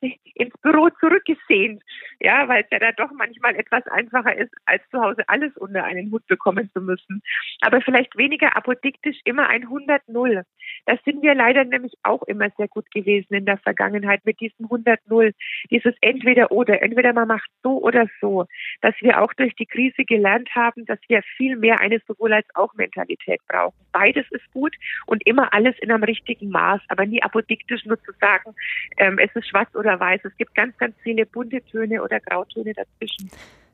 ins 0.00 0.54
Büro 0.62 0.88
zurückgesehnt, 0.98 1.82
ja, 2.20 2.48
weil 2.48 2.62
es 2.62 2.70
ja 2.70 2.78
da 2.78 2.92
doch 2.92 3.10
manchmal 3.12 3.54
etwas 3.54 3.86
einfacher 3.88 4.34
ist, 4.34 4.52
als 4.64 4.82
zu 4.90 4.98
Hause 4.98 5.22
alles 5.26 5.54
unter 5.58 5.84
einen 5.84 6.10
Hut 6.10 6.26
bekommen 6.26 6.70
zu 6.72 6.80
müssen. 6.80 7.22
Aber 7.60 7.82
vielleicht 7.82 8.16
weniger 8.16 8.56
apodiktisch 8.56 9.18
immer 9.24 9.48
ein 9.50 9.66
100-0. 9.66 10.42
Da 10.86 10.96
sind 11.04 11.22
wir 11.22 11.34
leider 11.34 11.64
nämlich 11.64 11.92
auch 12.02 12.22
immer 12.22 12.48
sehr 12.56 12.68
gut 12.68 12.90
gewesen 12.90 13.34
in 13.34 13.44
der 13.44 13.58
Vergangenheit 13.58 14.24
mit 14.24 14.40
diesem 14.40 14.66
100-0, 14.66 15.34
dieses 15.70 15.94
entweder 16.00 16.50
oder, 16.50 16.80
entweder 16.80 17.12
man 17.12 17.28
macht 17.28 17.50
so 17.62 17.82
oder 17.82 18.06
so, 18.22 18.46
dass 18.80 18.94
wir 19.00 19.20
auch 19.20 19.34
durch 19.34 19.54
die 19.56 19.66
Krise 19.66 20.04
gelernt 20.04 20.48
haben, 20.54 20.86
dass 20.86 20.98
wir 21.08 21.22
viel 21.36 21.56
mehr 21.56 21.80
eine 21.80 22.00
sowohl 22.08 22.32
als 22.32 22.46
auch 22.54 22.72
Mentalität 22.72 23.40
brauchen. 23.48 23.76
Beides 23.92 24.24
ist 24.30 24.50
gut 24.52 24.74
und 25.06 25.26
immer 25.26 25.52
alles 25.52 25.76
in 25.80 25.90
einem 25.92 26.04
richtigen 26.04 26.48
Maß, 26.48 26.80
aber 26.88 27.04
nie 27.04 27.22
apodiktisch 27.22 27.81
nur 27.86 28.02
zu 28.04 28.12
sagen, 28.20 28.54
ähm, 28.96 29.18
es 29.18 29.34
ist 29.34 29.48
schwarz 29.48 29.74
oder 29.74 29.98
weiß. 29.98 30.20
Es 30.24 30.36
gibt 30.36 30.54
ganz, 30.54 30.76
ganz 30.78 30.94
viele 31.02 31.26
bunte 31.26 31.62
Töne 31.62 32.02
oder 32.02 32.20
Grautöne 32.20 32.72
dazwischen. 32.72 33.30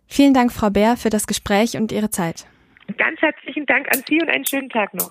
Vielen 0.07 0.35
Dank, 0.35 0.53
Frau 0.53 0.71
Bär, 0.71 0.97
für 0.97 1.11
das 1.11 1.27
Gespräch 1.27 1.77
und 1.77 1.93
Ihre 1.93 2.11
Zeit. 2.11 2.47
Ganz 2.97 3.21
herzlichen 3.21 3.67
Dank 3.67 3.87
an 3.95 4.03
Sie 4.09 4.21
und 4.21 4.31
einen 4.31 4.47
schönen 4.47 4.71
Tag 4.71 4.95
noch. 4.95 5.11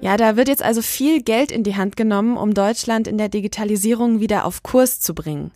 Ja, 0.00 0.16
da 0.16 0.36
wird 0.36 0.48
jetzt 0.48 0.62
also 0.62 0.80
viel 0.80 1.22
Geld 1.22 1.52
in 1.52 1.62
die 1.62 1.76
Hand 1.76 1.96
genommen, 1.96 2.38
um 2.38 2.54
Deutschland 2.54 3.06
in 3.06 3.18
der 3.18 3.28
Digitalisierung 3.28 4.20
wieder 4.20 4.46
auf 4.46 4.62
Kurs 4.62 5.00
zu 5.00 5.14
bringen. 5.14 5.52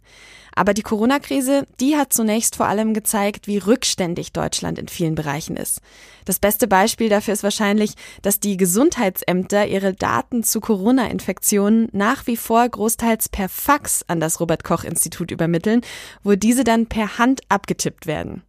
Aber 0.55 0.73
die 0.73 0.83
Corona-Krise, 0.83 1.67
die 1.81 1.97
hat 1.97 2.13
zunächst 2.13 2.57
vor 2.57 2.67
allem 2.67 2.95
gezeigt, 2.95 3.47
wie 3.47 3.59
rückständig 3.59 4.33
Deutschland 4.33 4.79
in 4.79 4.89
vielen 4.89 5.17
Bereichen 5.17 5.57
ist. 5.57 5.81
Das 6.25 6.39
beste 6.39 6.69
Beispiel 6.69 7.09
dafür 7.09 7.35
ist 7.35 7.43
wahrscheinlich, 7.43 7.95
dass 8.23 8.41
die 8.41 8.57
Gesundheitsämter 8.57 9.67
ihre 9.67 9.95
Daten 9.95 10.45
zu 10.45 10.61
Corona-Infektionen 10.61 11.89
nach 11.93 12.27
wie 12.27 12.37
vor 12.37 12.69
großteils 12.69 13.29
per 13.29 13.49
Fax 13.49 14.05
an 14.07 14.21
das 14.21 14.41
Robert 14.41 14.63
Koch 14.63 14.85
Institut 14.85 15.31
übermitteln, 15.31 15.81
wo 16.23 16.35
diese 16.37 16.63
dann 16.63 16.87
per 16.87 17.19
Hand 17.19 17.41
abgetippt 17.49 18.07
werden. 18.07 18.43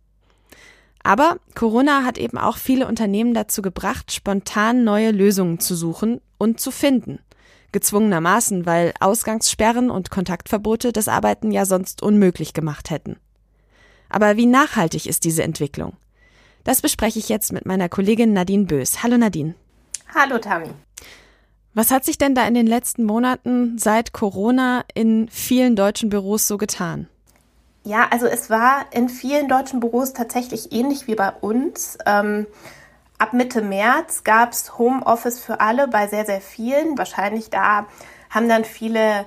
Aber 1.02 1.38
Corona 1.54 2.04
hat 2.04 2.18
eben 2.18 2.38
auch 2.38 2.58
viele 2.58 2.88
Unternehmen 2.88 3.34
dazu 3.36 3.62
gebracht, 3.62 4.12
spontan 4.12 4.84
neue 4.84 5.12
Lösungen 5.12 5.60
zu 5.60 5.76
suchen 5.76 6.20
und 6.38 6.60
zu 6.60 6.72
finden 6.72 7.20
gezwungenermaßen, 7.76 8.66
weil 8.66 8.94
Ausgangssperren 9.02 9.92
und 9.92 10.10
Kontaktverbote 10.10 10.94
das 10.94 11.10
Arbeiten 11.10 11.52
ja 11.52 11.66
sonst 11.66 12.02
unmöglich 12.02 12.54
gemacht 12.54 12.90
hätten. 12.90 13.18
Aber 14.08 14.38
wie 14.38 14.46
nachhaltig 14.46 15.08
ist 15.08 15.26
diese 15.26 15.44
Entwicklung? 15.44 15.98
Das 16.64 16.82
bespreche 16.82 17.20
ich 17.20 17.28
jetzt 17.28 17.52
mit 17.52 17.66
meiner 17.66 17.90
Kollegin 17.90 18.32
Nadine 18.32 18.64
Bös. 18.64 19.04
Hallo 19.04 19.18
Nadine. 19.18 19.56
Hallo 20.16 20.38
Tami. 20.38 20.70
Was 21.74 21.92
hat 21.92 22.06
sich 22.06 22.18
denn 22.18 22.34
da 22.34 22.48
in 22.48 22.54
den 22.54 22.66
letzten 22.66 23.04
Monaten 23.04 23.78
seit 23.78 24.14
Corona 24.14 24.86
in 24.94 25.28
vielen 25.28 25.76
deutschen 25.76 26.10
Büros 26.10 26.48
so 26.48 26.58
getan? 26.58 27.10
Ja, 27.84 28.08
also 28.10 28.26
es 28.26 28.50
war 28.50 28.86
in 28.92 29.10
vielen 29.10 29.50
deutschen 29.50 29.82
Büros 29.82 30.14
tatsächlich 30.14 30.72
ähnlich 30.72 31.08
wie 31.08 31.16
bei 31.16 31.30
uns. 31.30 31.98
Ähm, 32.06 32.48
Ab 33.18 33.34
Mitte 33.34 33.62
März 33.62 34.24
gab 34.24 34.52
es 34.52 34.78
Homeoffice 34.78 35.40
für 35.40 35.62
alle 35.62 35.88
bei 35.88 36.08
sehr, 36.08 36.26
sehr 36.26 36.42
vielen. 36.42 36.98
Wahrscheinlich 36.98 37.50
da 37.50 37.86
haben 38.30 38.50
dann 38.50 38.66
viele 38.66 39.26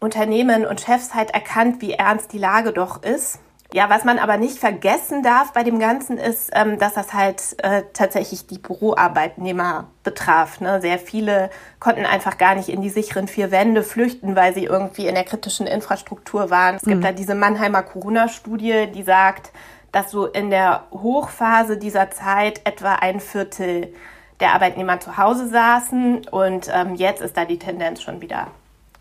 Unternehmen 0.00 0.66
und 0.66 0.80
Chefs 0.80 1.14
halt 1.14 1.30
erkannt, 1.30 1.80
wie 1.80 1.92
ernst 1.92 2.32
die 2.32 2.38
Lage 2.38 2.72
doch 2.72 3.02
ist. 3.02 3.38
Ja, 3.72 3.90
was 3.90 4.04
man 4.04 4.18
aber 4.18 4.36
nicht 4.36 4.58
vergessen 4.58 5.22
darf 5.22 5.52
bei 5.52 5.64
dem 5.64 5.80
Ganzen 5.80 6.18
ist, 6.18 6.50
ähm, 6.54 6.78
dass 6.78 6.94
das 6.94 7.12
halt 7.12 7.56
äh, 7.64 7.82
tatsächlich 7.92 8.46
die 8.46 8.58
Büroarbeitnehmer 8.58 9.88
betraf. 10.04 10.60
Ne? 10.60 10.80
Sehr 10.80 10.98
viele 10.98 11.50
konnten 11.80 12.06
einfach 12.06 12.38
gar 12.38 12.54
nicht 12.54 12.68
in 12.68 12.80
die 12.80 12.90
sicheren 12.90 13.26
vier 13.26 13.50
Wände 13.50 13.82
flüchten, 13.82 14.36
weil 14.36 14.54
sie 14.54 14.64
irgendwie 14.64 15.08
in 15.08 15.14
der 15.14 15.24
kritischen 15.24 15.66
Infrastruktur 15.66 16.48
waren. 16.48 16.76
Es 16.76 16.82
gibt 16.82 16.98
mhm. 16.98 17.02
da 17.02 17.12
diese 17.12 17.34
Mannheimer 17.34 17.82
Corona-Studie, 17.82 18.86
die 18.94 19.02
sagt, 19.02 19.50
dass 19.92 20.10
so 20.10 20.26
in 20.26 20.50
der 20.50 20.84
Hochphase 20.90 21.78
dieser 21.78 22.10
Zeit 22.10 22.60
etwa 22.64 22.94
ein 22.94 23.20
Viertel 23.20 23.92
der 24.40 24.52
Arbeitnehmer 24.52 25.00
zu 25.00 25.16
Hause 25.16 25.48
saßen 25.48 26.28
und 26.28 26.70
ähm, 26.72 26.94
jetzt 26.94 27.22
ist 27.22 27.36
da 27.36 27.44
die 27.44 27.58
Tendenz 27.58 28.02
schon 28.02 28.20
wieder 28.20 28.48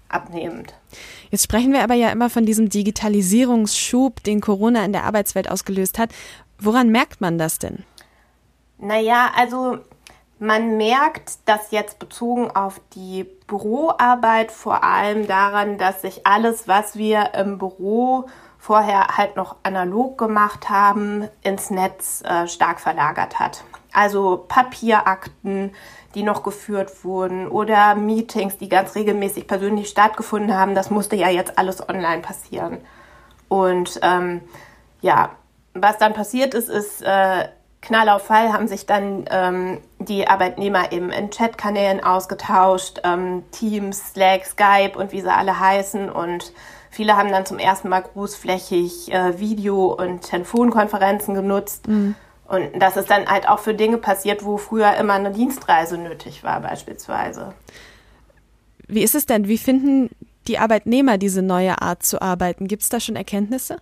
abnehmend. 0.08 0.74
Jetzt 1.30 1.44
sprechen 1.44 1.74
wir 1.74 1.84
aber 1.84 1.96
ja 1.96 2.10
immer 2.10 2.30
von 2.30 2.46
diesem 2.46 2.70
Digitalisierungsschub, 2.70 4.24
den 4.24 4.40
Corona 4.40 4.86
in 4.86 4.94
der 4.94 5.04
Arbeitswelt 5.04 5.50
ausgelöst 5.50 6.00
hat. 6.00 6.12
Woran 6.60 6.90
merkt 6.90 7.20
man 7.20 7.38
das 7.38 7.60
denn? 7.60 7.84
Naja, 8.78 9.32
also 9.36 9.80
man 10.40 10.78
merkt 10.78 11.40
das 11.46 11.72
jetzt 11.72 12.00
bezogen 12.00 12.52
auf 12.52 12.82
die 12.94 13.26
Büroarbeit 13.48 14.52
vor 14.52 14.84
allem 14.84 15.28
daran, 15.28 15.78
dass 15.78 16.02
sich 16.02 16.26
alles, 16.28 16.68
was 16.68 16.98
wir 16.98 17.34
im 17.36 17.58
Büro 17.58 18.26
vorher 18.66 19.10
halt 19.16 19.36
noch 19.36 19.58
analog 19.62 20.18
gemacht 20.18 20.70
haben, 20.72 21.28
ins 21.44 21.70
Netz 21.70 22.24
äh, 22.24 22.48
stark 22.48 22.80
verlagert 22.80 23.38
hat. 23.38 23.64
Also 23.94 24.44
Papierakten, 24.48 25.72
die 26.16 26.24
noch 26.24 26.42
geführt 26.42 27.04
wurden 27.04 27.48
oder 27.48 27.94
Meetings, 27.94 28.58
die 28.58 28.68
ganz 28.68 28.96
regelmäßig 28.96 29.46
persönlich 29.46 29.90
stattgefunden 29.90 30.58
haben, 30.58 30.74
das 30.74 30.90
musste 30.90 31.16
ja 31.16 31.30
jetzt 31.30 31.60
alles 31.60 31.88
online 31.88 32.24
passieren. 32.24 32.80
Und 33.50 34.00
ähm, 34.02 34.42
ja, 35.00 35.30
was 35.76 36.00
dann 36.00 36.14
passiert 36.14 36.56
ist, 36.56 36.70
ist 36.70 37.04
äh, 37.04 37.48
Knall 37.82 38.10
auf 38.10 38.26
Fall 38.26 38.52
haben 38.52 38.68
sich 38.68 38.88
dann 38.88 39.26
ähm, 39.30 39.80
die 40.00 40.28
Arbeitnehmer 40.28 40.92
eben 40.92 41.12
in 41.12 41.30
Chatkanälen 41.30 42.04
ausgetauscht, 42.04 43.00
ähm, 43.04 43.44
Teams, 43.52 44.14
Slack, 44.14 44.44
Skype 44.44 44.98
und 44.98 45.12
wie 45.12 45.22
sie 45.22 45.32
alle 45.32 45.60
heißen 45.60 46.10
und 46.10 46.52
Viele 46.96 47.18
haben 47.18 47.30
dann 47.30 47.46
zum 47.46 47.60
ersten 47.60 47.90
Mal 47.90 48.04
großflächig 48.04 49.12
äh, 49.12 49.38
Video- 49.38 49.94
und 49.94 50.22
Telefonkonferenzen 50.22 51.36
genutzt. 51.36 51.90
Mhm. 51.90 52.16
Und 52.48 52.70
das 52.80 52.96
ist 52.96 53.10
dann 53.10 53.26
halt 53.26 53.50
auch 53.50 53.60
für 53.60 53.74
Dinge 53.74 53.98
passiert, 53.98 54.46
wo 54.46 54.56
früher 54.56 54.96
immer 54.96 55.16
eine 55.16 55.32
Dienstreise 55.32 55.98
nötig 55.98 56.46
war, 56.46 56.62
beispielsweise. 56.62 57.54
Wie 58.88 59.04
ist 59.04 59.14
es 59.14 59.26
denn? 59.26 59.50
Wie 59.50 59.58
finden 59.58 60.10
die 60.48 60.58
Arbeitnehmer 60.58 61.18
diese 61.18 61.42
neue 61.42 61.82
Art 61.82 62.04
zu 62.04 62.22
arbeiten? 62.22 62.66
Gibt 62.70 62.84
es 62.84 62.88
da 62.88 63.02
schon 63.02 63.18
Erkenntnisse? 63.18 63.82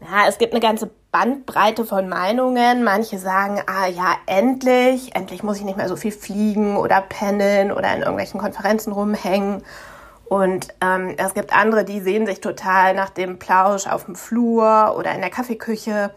Ja, 0.00 0.26
es 0.26 0.38
gibt 0.38 0.54
eine 0.54 0.62
ganze 0.62 0.90
Bandbreite 1.12 1.84
von 1.84 2.08
Meinungen. 2.08 2.84
Manche 2.84 3.18
sagen, 3.18 3.60
ah 3.66 3.86
ja, 3.86 4.14
endlich, 4.24 5.14
endlich 5.14 5.42
muss 5.42 5.58
ich 5.58 5.64
nicht 5.64 5.76
mehr 5.76 5.90
so 5.90 5.96
viel 5.96 6.12
fliegen 6.12 6.78
oder 6.78 7.02
pendeln 7.02 7.70
oder 7.70 7.94
in 7.94 8.00
irgendwelchen 8.00 8.40
Konferenzen 8.40 8.94
rumhängen. 8.94 9.62
Und 10.26 10.68
ähm, 10.80 11.14
es 11.18 11.34
gibt 11.34 11.54
andere, 11.54 11.84
die 11.84 12.00
sehen 12.00 12.26
sich 12.26 12.40
total 12.40 12.94
nach 12.94 13.10
dem 13.10 13.38
Plausch 13.38 13.86
auf 13.86 14.06
dem 14.06 14.16
Flur 14.16 14.94
oder 14.98 15.14
in 15.14 15.20
der 15.20 15.30
Kaffeeküche. 15.30 16.10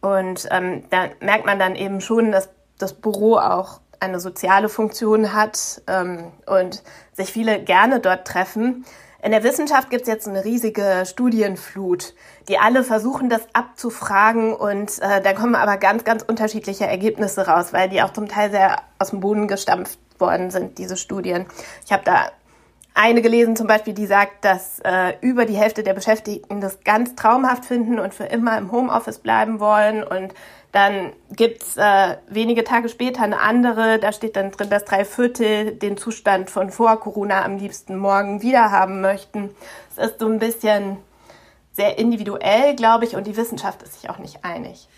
Und 0.00 0.48
ähm, 0.50 0.84
da 0.90 1.08
merkt 1.20 1.46
man 1.46 1.58
dann 1.58 1.76
eben 1.76 2.00
schon, 2.00 2.32
dass 2.32 2.48
das 2.78 2.94
Büro 2.94 3.36
auch 3.36 3.80
eine 4.00 4.18
soziale 4.18 4.68
Funktion 4.68 5.32
hat 5.32 5.82
ähm, 5.86 6.32
und 6.46 6.82
sich 7.12 7.32
viele 7.32 7.62
gerne 7.62 8.00
dort 8.00 8.26
treffen. 8.26 8.84
In 9.22 9.30
der 9.30 9.44
Wissenschaft 9.44 9.90
gibt 9.90 10.02
es 10.02 10.08
jetzt 10.08 10.26
eine 10.26 10.44
riesige 10.44 11.04
Studienflut, 11.06 12.14
die 12.48 12.58
alle 12.58 12.82
versuchen, 12.82 13.28
das 13.28 13.42
abzufragen 13.52 14.52
und 14.52 15.00
äh, 15.00 15.22
da 15.22 15.32
kommen 15.32 15.54
aber 15.54 15.76
ganz, 15.76 16.02
ganz 16.02 16.24
unterschiedliche 16.24 16.88
Ergebnisse 16.88 17.46
raus, 17.46 17.72
weil 17.72 17.88
die 17.88 18.02
auch 18.02 18.12
zum 18.12 18.26
Teil 18.26 18.50
sehr 18.50 18.82
aus 18.98 19.10
dem 19.10 19.20
Boden 19.20 19.46
gestampft 19.46 20.00
worden 20.18 20.50
sind, 20.50 20.78
diese 20.78 20.96
Studien. 20.96 21.46
Ich 21.86 21.92
habe 21.92 22.02
da 22.04 22.32
eine 22.94 23.22
gelesen 23.22 23.56
zum 23.56 23.66
Beispiel, 23.66 23.94
die 23.94 24.06
sagt, 24.06 24.44
dass 24.44 24.80
äh, 24.80 25.14
über 25.22 25.46
die 25.46 25.56
Hälfte 25.56 25.82
der 25.82 25.94
Beschäftigten 25.94 26.60
das 26.60 26.80
ganz 26.84 27.14
traumhaft 27.14 27.64
finden 27.64 27.98
und 27.98 28.12
für 28.12 28.24
immer 28.24 28.58
im 28.58 28.70
Homeoffice 28.70 29.18
bleiben 29.18 29.60
wollen. 29.60 30.04
Und 30.04 30.34
dann 30.72 31.12
gibt's 31.34 31.76
äh, 31.76 32.16
wenige 32.28 32.64
Tage 32.64 32.88
später 32.88 33.22
eine 33.22 33.40
andere, 33.40 33.98
da 33.98 34.12
steht 34.12 34.36
dann 34.36 34.50
drin, 34.50 34.70
dass 34.70 34.84
drei 34.84 35.04
Viertel 35.04 35.72
den 35.72 35.96
Zustand 35.96 36.50
von 36.50 36.70
vor 36.70 37.00
Corona 37.00 37.44
am 37.44 37.58
liebsten 37.58 37.96
morgen 37.96 38.42
wieder 38.42 38.70
haben 38.70 39.00
möchten. 39.00 39.50
Es 39.96 40.10
ist 40.10 40.20
so 40.20 40.26
ein 40.26 40.38
bisschen 40.38 40.98
sehr 41.72 41.98
individuell, 41.98 42.76
glaube 42.76 43.06
ich, 43.06 43.16
und 43.16 43.26
die 43.26 43.36
Wissenschaft 43.36 43.82
ist 43.82 44.00
sich 44.00 44.10
auch 44.10 44.18
nicht 44.18 44.44
einig. 44.44 44.88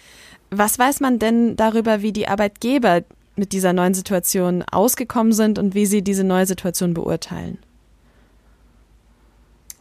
Was 0.50 0.78
weiß 0.78 1.00
man 1.00 1.18
denn 1.18 1.56
darüber, 1.56 2.02
wie 2.02 2.12
die 2.12 2.28
Arbeitgeber 2.28 3.02
mit 3.36 3.52
dieser 3.52 3.72
neuen 3.72 3.94
Situation 3.94 4.64
ausgekommen 4.70 5.32
sind 5.32 5.58
und 5.58 5.74
wie 5.74 5.86
sie 5.86 6.02
diese 6.02 6.24
neue 6.24 6.46
Situation 6.46 6.94
beurteilen? 6.94 7.58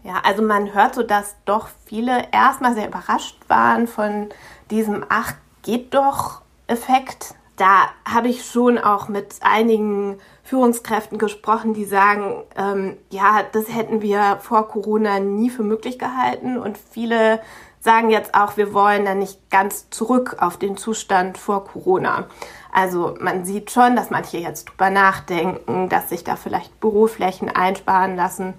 Ja, 0.03 0.21
also 0.23 0.41
man 0.41 0.73
hört 0.73 0.95
so, 0.95 1.03
dass 1.03 1.35
doch 1.45 1.69
viele 1.85 2.27
erstmal 2.31 2.75
sehr 2.75 2.87
überrascht 2.87 3.37
waren 3.47 3.87
von 3.87 4.29
diesem 4.69 5.05
Ach, 5.07 5.33
geht 5.61 5.93
doch 5.93 6.41
Effekt. 6.67 7.35
Da 7.55 7.87
habe 8.03 8.27
ich 8.27 8.45
schon 8.45 8.77
auch 8.77 9.07
mit 9.07 9.35
einigen 9.41 10.17
Führungskräften 10.43 11.17
gesprochen, 11.17 11.73
die 11.73 11.85
sagen, 11.85 12.43
ähm, 12.57 12.97
ja, 13.11 13.43
das 13.51 13.73
hätten 13.73 14.01
wir 14.01 14.39
vor 14.41 14.67
Corona 14.67 15.19
nie 15.19 15.49
für 15.49 15.63
möglich 15.63 15.99
gehalten. 15.99 16.57
Und 16.57 16.77
viele 16.77 17.39
sagen 17.79 18.09
jetzt 18.09 18.33
auch, 18.33 18.57
wir 18.57 18.73
wollen 18.73 19.05
da 19.05 19.15
nicht 19.15 19.49
ganz 19.49 19.89
zurück 19.89 20.37
auf 20.39 20.57
den 20.57 20.75
Zustand 20.75 21.37
vor 21.37 21.63
Corona. 21.63 22.25
Also 22.73 23.15
man 23.21 23.45
sieht 23.45 23.71
schon, 23.71 23.95
dass 23.95 24.09
manche 24.09 24.37
jetzt 24.37 24.65
drüber 24.65 24.89
nachdenken, 24.89 25.87
dass 25.87 26.09
sich 26.09 26.25
da 26.25 26.35
vielleicht 26.35 26.77
Büroflächen 26.81 27.49
einsparen 27.49 28.17
lassen 28.17 28.55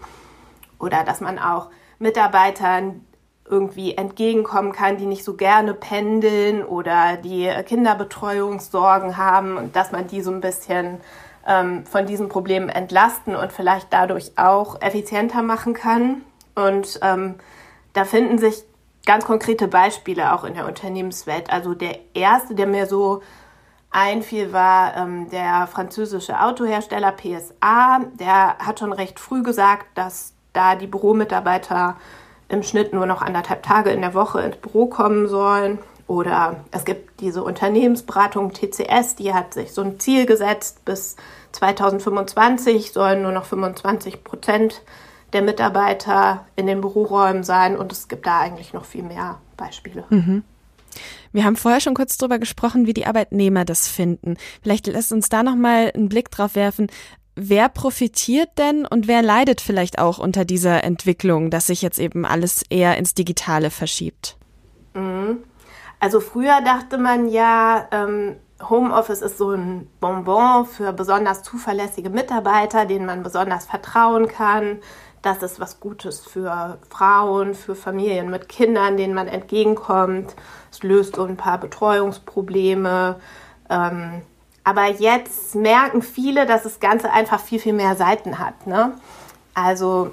oder 0.84 1.02
dass 1.02 1.20
man 1.20 1.38
auch 1.38 1.70
Mitarbeitern 1.98 3.04
irgendwie 3.48 3.96
entgegenkommen 3.96 4.72
kann, 4.72 4.96
die 4.96 5.06
nicht 5.06 5.24
so 5.24 5.34
gerne 5.34 5.74
pendeln 5.74 6.64
oder 6.64 7.16
die 7.16 7.50
Kinderbetreuungssorgen 7.66 9.16
haben 9.16 9.56
und 9.56 9.76
dass 9.76 9.92
man 9.92 10.06
die 10.06 10.22
so 10.22 10.30
ein 10.30 10.40
bisschen 10.40 11.00
ähm, 11.46 11.84
von 11.84 12.06
diesen 12.06 12.28
Problemen 12.28 12.68
entlasten 12.68 13.36
und 13.36 13.52
vielleicht 13.52 13.92
dadurch 13.92 14.32
auch 14.36 14.80
effizienter 14.80 15.42
machen 15.42 15.74
kann. 15.74 16.22
Und 16.54 17.00
ähm, 17.02 17.34
da 17.92 18.04
finden 18.04 18.38
sich 18.38 18.64
ganz 19.06 19.24
konkrete 19.24 19.68
Beispiele 19.68 20.32
auch 20.32 20.44
in 20.44 20.54
der 20.54 20.66
Unternehmenswelt. 20.66 21.50
Also 21.52 21.74
der 21.74 21.98
erste, 22.14 22.54
der 22.54 22.66
mir 22.66 22.86
so 22.86 23.22
einfiel, 23.90 24.52
war 24.52 24.96
ähm, 24.96 25.28
der 25.30 25.66
französische 25.66 26.40
Autohersteller 26.40 27.12
PSA. 27.12 28.00
Der 28.14 28.58
hat 28.58 28.78
schon 28.78 28.92
recht 28.92 29.20
früh 29.20 29.42
gesagt, 29.42 29.86
dass 29.94 30.33
da 30.54 30.74
die 30.74 30.86
Büromitarbeiter 30.86 31.96
im 32.48 32.62
Schnitt 32.62 32.92
nur 32.92 33.06
noch 33.06 33.22
anderthalb 33.22 33.62
Tage 33.62 33.90
in 33.90 34.00
der 34.00 34.14
Woche 34.14 34.40
ins 34.40 34.56
Büro 34.56 34.86
kommen 34.86 35.28
sollen. 35.28 35.78
Oder 36.06 36.64
es 36.70 36.84
gibt 36.84 37.20
diese 37.20 37.42
Unternehmensberatung 37.42 38.52
TCS, 38.52 39.16
die 39.16 39.32
hat 39.32 39.54
sich 39.54 39.72
so 39.72 39.82
ein 39.82 39.98
Ziel 39.98 40.26
gesetzt, 40.26 40.84
bis 40.84 41.16
2025 41.52 42.92
sollen 42.92 43.22
nur 43.22 43.32
noch 43.32 43.46
25 43.46 44.22
Prozent 44.22 44.82
der 45.32 45.42
Mitarbeiter 45.42 46.44
in 46.56 46.66
den 46.66 46.80
Büroräumen 46.80 47.42
sein 47.42 47.76
und 47.76 47.90
es 47.90 48.08
gibt 48.08 48.26
da 48.26 48.40
eigentlich 48.40 48.72
noch 48.72 48.84
viel 48.84 49.02
mehr 49.02 49.38
Beispiele. 49.56 50.04
Mhm. 50.10 50.44
Wir 51.32 51.44
haben 51.44 51.56
vorher 51.56 51.80
schon 51.80 51.94
kurz 51.94 52.16
darüber 52.16 52.38
gesprochen, 52.38 52.86
wie 52.86 52.94
die 52.94 53.06
Arbeitnehmer 53.06 53.64
das 53.64 53.88
finden. 53.88 54.36
Vielleicht 54.62 54.86
lässt 54.86 55.12
uns 55.12 55.28
da 55.28 55.42
noch 55.42 55.56
mal 55.56 55.90
einen 55.92 56.08
Blick 56.08 56.30
drauf 56.30 56.54
werfen. 56.54 56.86
Wer 57.36 57.68
profitiert 57.68 58.50
denn 58.58 58.86
und 58.86 59.08
wer 59.08 59.22
leidet 59.22 59.60
vielleicht 59.60 59.98
auch 59.98 60.18
unter 60.18 60.44
dieser 60.44 60.84
Entwicklung, 60.84 61.50
dass 61.50 61.66
sich 61.66 61.82
jetzt 61.82 61.98
eben 61.98 62.24
alles 62.24 62.62
eher 62.70 62.96
ins 62.96 63.14
Digitale 63.14 63.70
verschiebt? 63.70 64.36
Mhm. 64.94 65.42
Also 65.98 66.20
früher 66.20 66.60
dachte 66.64 66.98
man 66.98 67.28
ja, 67.28 67.88
ähm, 67.90 68.36
Homeoffice 68.68 69.22
ist 69.22 69.38
so 69.38 69.50
ein 69.50 69.88
Bonbon 70.00 70.66
für 70.66 70.92
besonders 70.92 71.42
zuverlässige 71.42 72.10
Mitarbeiter, 72.10 72.86
denen 72.86 73.06
man 73.06 73.22
besonders 73.22 73.66
vertrauen 73.66 74.28
kann. 74.28 74.78
Das 75.22 75.42
ist 75.42 75.58
was 75.58 75.80
Gutes 75.80 76.20
für 76.20 76.78
Frauen, 76.88 77.54
für 77.54 77.74
Familien 77.74 78.30
mit 78.30 78.48
Kindern, 78.48 78.96
denen 78.96 79.14
man 79.14 79.26
entgegenkommt. 79.26 80.36
Es 80.70 80.82
löst 80.82 81.16
so 81.16 81.24
ein 81.24 81.36
paar 81.36 81.58
Betreuungsprobleme. 81.58 83.16
Ähm, 83.70 84.22
aber 84.64 84.86
jetzt 84.86 85.54
merken 85.54 86.02
viele, 86.02 86.46
dass 86.46 86.62
das 86.62 86.80
Ganze 86.80 87.12
einfach 87.12 87.40
viel, 87.40 87.58
viel 87.58 87.74
mehr 87.74 87.96
Seiten 87.96 88.38
hat. 88.38 88.66
Ne? 88.66 88.94
Also 89.52 90.10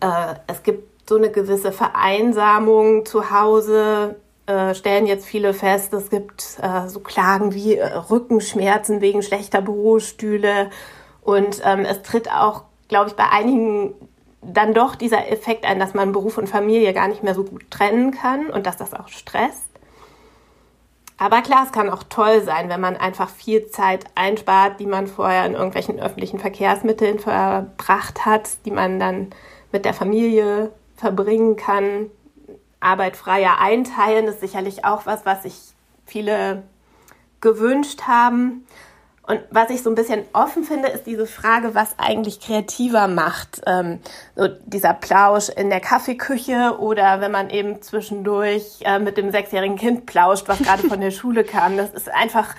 äh, 0.00 0.34
es 0.46 0.62
gibt 0.62 1.08
so 1.08 1.16
eine 1.16 1.30
gewisse 1.30 1.72
Vereinsamung 1.72 3.04
zu 3.06 3.30
Hause, 3.30 4.16
äh, 4.46 4.74
stellen 4.74 5.06
jetzt 5.06 5.26
viele 5.26 5.54
fest, 5.54 5.92
es 5.94 6.10
gibt 6.10 6.58
äh, 6.60 6.88
so 6.88 7.00
Klagen 7.00 7.54
wie 7.54 7.76
äh, 7.76 7.86
Rückenschmerzen 7.86 9.00
wegen 9.00 9.22
schlechter 9.22 9.62
Bürostühle. 9.62 10.70
Und 11.22 11.62
ähm, 11.64 11.86
es 11.86 12.02
tritt 12.02 12.30
auch, 12.30 12.64
glaube 12.88 13.08
ich, 13.08 13.16
bei 13.16 13.30
einigen 13.30 13.94
dann 14.42 14.74
doch 14.74 14.94
dieser 14.94 15.30
Effekt 15.30 15.64
ein, 15.64 15.78
dass 15.78 15.94
man 15.94 16.12
Beruf 16.12 16.36
und 16.36 16.50
Familie 16.50 16.92
gar 16.92 17.08
nicht 17.08 17.22
mehr 17.22 17.34
so 17.34 17.44
gut 17.44 17.70
trennen 17.70 18.10
kann 18.10 18.50
und 18.50 18.66
dass 18.66 18.76
das 18.76 18.92
auch 18.92 19.08
stresst. 19.08 19.62
Aber 21.16 21.42
klar, 21.42 21.64
es 21.64 21.72
kann 21.72 21.90
auch 21.90 22.02
toll 22.02 22.42
sein, 22.42 22.68
wenn 22.68 22.80
man 22.80 22.96
einfach 22.96 23.28
viel 23.28 23.68
Zeit 23.68 24.04
einspart, 24.14 24.80
die 24.80 24.86
man 24.86 25.06
vorher 25.06 25.46
in 25.46 25.54
irgendwelchen 25.54 26.00
öffentlichen 26.00 26.40
Verkehrsmitteln 26.40 27.20
verbracht 27.20 28.26
hat, 28.26 28.50
die 28.64 28.72
man 28.72 28.98
dann 28.98 29.30
mit 29.70 29.84
der 29.84 29.94
Familie 29.94 30.72
verbringen 30.96 31.56
kann. 31.56 32.10
Arbeit 32.80 33.16
freier 33.16 33.60
einteilen 33.60 34.26
ist 34.26 34.40
sicherlich 34.40 34.84
auch 34.84 35.06
was, 35.06 35.24
was 35.24 35.44
sich 35.44 35.56
viele 36.04 36.64
gewünscht 37.40 38.02
haben. 38.02 38.66
Und 39.26 39.40
was 39.50 39.70
ich 39.70 39.82
so 39.82 39.88
ein 39.88 39.94
bisschen 39.94 40.24
offen 40.34 40.64
finde, 40.64 40.88
ist 40.88 41.06
diese 41.06 41.26
Frage, 41.26 41.74
was 41.74 41.98
eigentlich 41.98 42.40
kreativer 42.40 43.08
macht. 43.08 43.62
Ähm, 43.66 44.00
so 44.36 44.48
dieser 44.66 44.92
Plausch 44.92 45.48
in 45.48 45.70
der 45.70 45.80
Kaffeeküche 45.80 46.76
oder 46.78 47.20
wenn 47.22 47.32
man 47.32 47.48
eben 47.48 47.80
zwischendurch 47.80 48.80
äh, 48.82 48.98
mit 48.98 49.16
dem 49.16 49.30
sechsjährigen 49.30 49.78
Kind 49.78 50.04
plauscht, 50.04 50.46
was 50.46 50.58
gerade 50.58 50.86
von 50.86 51.00
der 51.00 51.10
Schule 51.12 51.44
kam. 51.44 51.78
Das 51.78 51.90
ist 51.94 52.10
einfach, 52.10 52.54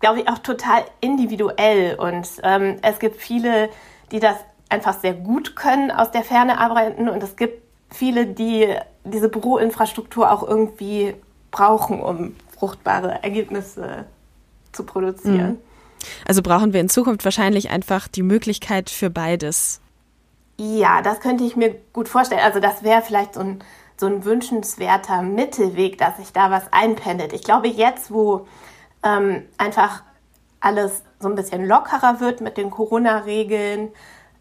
glaube 0.00 0.20
ich, 0.20 0.28
auch 0.28 0.38
total 0.38 0.82
individuell. 1.00 1.94
Und 1.98 2.28
ähm, 2.42 2.76
es 2.82 2.98
gibt 2.98 3.16
viele, 3.16 3.70
die 4.12 4.20
das 4.20 4.36
einfach 4.68 5.00
sehr 5.00 5.14
gut 5.14 5.56
können, 5.56 5.90
aus 5.90 6.10
der 6.10 6.22
Ferne 6.22 6.58
arbeiten. 6.58 7.08
Und 7.08 7.22
es 7.22 7.36
gibt 7.36 7.62
viele, 7.88 8.26
die 8.26 8.68
diese 9.04 9.30
Büroinfrastruktur 9.30 10.30
auch 10.30 10.46
irgendwie 10.46 11.14
brauchen, 11.50 12.02
um 12.02 12.36
fruchtbare 12.58 13.22
Ergebnisse 13.22 14.04
zu 14.72 14.84
produzieren. 14.84 15.52
Mhm. 15.52 15.69
Also 16.26 16.42
brauchen 16.42 16.72
wir 16.72 16.80
in 16.80 16.88
Zukunft 16.88 17.24
wahrscheinlich 17.24 17.70
einfach 17.70 18.08
die 18.08 18.22
Möglichkeit 18.22 18.90
für 18.90 19.10
beides. 19.10 19.80
Ja, 20.58 21.00
das 21.02 21.20
könnte 21.20 21.44
ich 21.44 21.56
mir 21.56 21.74
gut 21.92 22.08
vorstellen. 22.08 22.42
Also 22.44 22.60
das 22.60 22.82
wäre 22.82 23.02
vielleicht 23.02 23.34
so 23.34 23.40
ein, 23.40 23.64
so 23.96 24.06
ein 24.06 24.24
wünschenswerter 24.24 25.22
Mittelweg, 25.22 25.98
dass 25.98 26.18
sich 26.18 26.32
da 26.32 26.50
was 26.50 26.72
einpendelt. 26.72 27.32
Ich 27.32 27.44
glaube, 27.44 27.68
jetzt, 27.68 28.10
wo 28.10 28.46
ähm, 29.02 29.44
einfach 29.56 30.02
alles 30.60 31.02
so 31.18 31.28
ein 31.28 31.34
bisschen 31.34 31.66
lockerer 31.66 32.20
wird 32.20 32.42
mit 32.42 32.58
den 32.58 32.70
Corona-Regeln, 32.70 33.88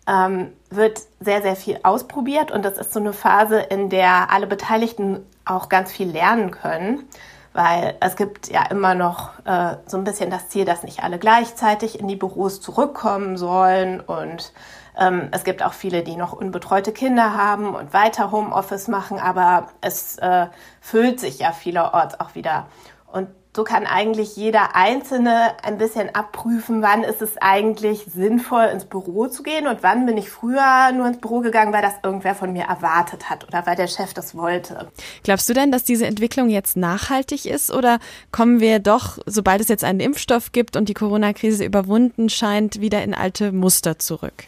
ähm, 0.08 0.54
wird 0.70 1.02
sehr, 1.20 1.42
sehr 1.42 1.56
viel 1.56 1.80
ausprobiert. 1.84 2.52
Und 2.52 2.64
das 2.64 2.78
ist 2.78 2.92
so 2.92 3.00
eine 3.00 3.14
Phase, 3.14 3.60
in 3.60 3.90
der 3.90 4.32
alle 4.32 4.48
Beteiligten 4.48 5.26
auch 5.46 5.70
ganz 5.70 5.92
viel 5.92 6.10
lernen 6.10 6.52
können 6.52 7.08
weil 7.54 7.96
es 8.00 8.16
gibt 8.16 8.50
ja 8.50 8.64
immer 8.68 8.96
noch 8.96 9.32
äh, 9.46 9.76
so 9.86 9.98
ein 9.98 10.04
bisschen 10.04 10.30
das 10.30 10.50
Ziel, 10.50 10.66
dass 10.66 10.84
nicht 10.84 11.04
alle 11.04 11.20
gleichzeitig 11.20 12.00
in 12.00 12.08
die 12.08 12.16
Büros 12.16 12.62
zurückkommen 12.62 13.38
sollen 13.38 14.00
und 14.00 14.54
ähm, 14.98 15.30
es 15.32 15.44
gibt 15.44 15.64
auch 15.64 15.74
viele, 15.74 16.04
die 16.04 16.16
noch 16.16 16.34
unbetreute 16.34 16.92
Kinder 16.92 17.36
haben 17.36 17.74
und 17.74 17.94
weiter 17.94 18.32
Homeoffice 18.32 18.88
machen, 18.88 19.18
aber 19.20 19.68
es 19.82 20.18
äh, 20.18 20.48
füllt 20.82 21.20
sich 21.20 21.40
ja 21.40 21.52
vielerorts 21.54 22.20
auch 22.20 22.36
wieder. 22.36 22.68
Und 23.12 23.30
so 23.56 23.64
kann 23.64 23.88
eigentlich 23.88 24.36
jeder 24.36 24.76
Einzelne 24.76 25.54
ein 25.64 25.80
bisschen 25.80 26.14
abprüfen, 26.14 26.84
wann 26.84 27.04
ist 27.04 27.22
es 27.22 27.32
eigentlich 27.42 28.06
sinnvoll, 28.06 28.66
ins 28.66 28.86
Büro 28.86 29.28
zu 29.28 29.42
gehen 29.42 29.68
und 29.68 29.82
wann 29.82 30.06
bin 30.06 30.18
ich 30.18 30.30
früher 30.30 30.92
nur 30.94 31.08
ins 31.08 31.18
Büro 31.18 31.40
gegangen, 31.40 31.74
weil 31.74 31.82
das 31.82 31.96
irgendwer 32.04 32.36
von 32.36 32.54
mir 32.54 32.66
erwartet 32.66 33.30
hat 33.30 33.48
oder 33.48 33.66
weil 33.66 33.76
der 33.76 33.88
Chef 33.88 34.14
das 34.14 34.36
wollte. 34.36 34.92
Glaubst 35.24 35.50
du 35.50 35.54
denn, 35.54 35.72
dass 35.72 35.84
diese 35.84 36.06
Entwicklung 36.06 36.50
jetzt 36.50 36.78
nachhaltig 36.78 37.48
ist 37.48 37.72
oder 37.72 37.98
kommen 38.32 38.60
wir 38.60 38.80
doch, 38.80 39.18
sobald 39.26 39.62
es 39.62 39.68
jetzt 39.68 39.84
einen 39.84 40.00
Impfstoff 40.00 40.52
gibt 40.52 40.76
und 40.76 40.88
die 40.88 40.94
Corona-Krise 40.94 41.66
überwunden 41.66 42.30
scheint, 42.30 42.82
wieder 42.82 43.04
in 43.04 43.16
alte 43.16 43.52
Muster 43.52 43.98
zurück? 43.98 44.46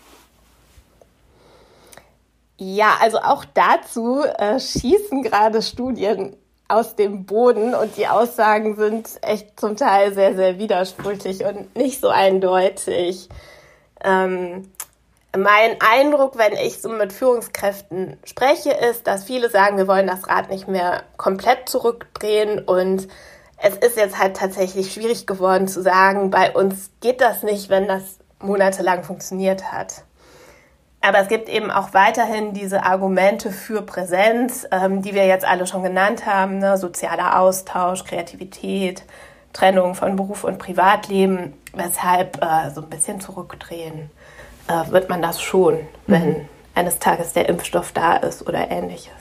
Ja, 2.58 2.98
also 3.02 3.18
auch 3.18 3.44
dazu 3.56 4.22
äh, 4.22 4.60
schießen 4.60 5.24
gerade 5.24 5.64
Studien 5.64 6.36
aus 6.72 6.96
dem 6.96 7.26
Boden 7.26 7.76
und 7.76 7.98
die 7.98 8.08
Aussagen 8.08 8.76
sind 8.76 9.10
echt 9.22 9.60
zum 9.60 9.76
Teil 9.76 10.14
sehr, 10.14 10.36
sehr 10.36 10.58
widersprüchlich 10.58 11.44
und 11.44 11.76
nicht 11.76 12.00
so 12.00 12.10
eindeutig. 12.10 13.30
Ähm, 14.04 14.72
mein 15.36 15.78
Eindruck, 15.80 16.38
wenn 16.38 16.54
ich 16.54 16.82
so 16.82 16.90
mit 16.90 17.14
Führungskräften 17.14 18.18
spreche, 18.26 18.72
ist, 18.72 19.08
dass 19.08 19.24
viele 19.24 19.50
sagen, 19.50 19.78
wir 19.78 19.88
wollen 19.88 20.08
das 20.08 20.28
Rad 20.28 20.50
nicht 20.50 20.68
mehr 20.68 21.04
komplett 21.18 21.70
zurückdrehen 21.70 22.60
und 22.60 23.08
es 23.58 23.76
ist 23.78 23.98
jetzt 23.98 24.18
halt 24.18 24.38
tatsächlich 24.38 24.92
schwierig 24.92 25.28
geworden 25.28 25.68
zu 25.68 25.82
sagen, 25.82 26.32
bei 26.32 26.52
uns 26.52 26.90
geht 27.00 27.22
das 27.22 27.44
nicht, 27.44 27.70
wenn 27.70 27.88
das 27.88 28.18
monatelang 28.40 29.04
funktioniert 29.04 29.72
hat. 29.72 30.04
Aber 31.02 31.20
es 31.20 31.28
gibt 31.28 31.50
eben 31.50 31.72
auch 31.72 31.94
weiterhin 31.94 32.54
diese 32.54 32.84
Argumente 32.84 33.52
für 33.52 33.82
Präsenz, 33.82 34.68
ähm, 34.72 35.02
die 35.02 35.16
wir 35.16 35.26
jetzt 35.26 35.46
alle 35.46 35.66
schon 35.66 35.82
genannt 35.82 36.28
haben, 36.28 36.60
ne? 36.60 36.78
sozialer 36.78 37.40
Austausch, 37.40 38.04
Kreativität, 38.04 39.04
Trennung 39.52 39.96
von 39.96 40.16
Beruf 40.16 40.44
und 40.44 40.60
Privatleben, 40.60 41.54
weshalb 41.74 42.42
äh, 42.44 42.70
so 42.74 42.82
ein 42.82 42.90
bisschen 42.90 43.20
zurückdrehen 43.20 44.12
äh, 44.68 44.92
wird 44.92 45.10
man 45.10 45.24
das 45.24 45.42
schon, 45.42 45.74
mhm. 45.74 45.82
wenn 46.06 46.50
eines 46.76 47.00
Tages 47.00 47.34
der 47.34 47.50
Impfstoff 47.50 47.92
da 47.92 48.18
ist 48.18 48.48
oder 48.48 48.70
ähnliches. 48.70 49.12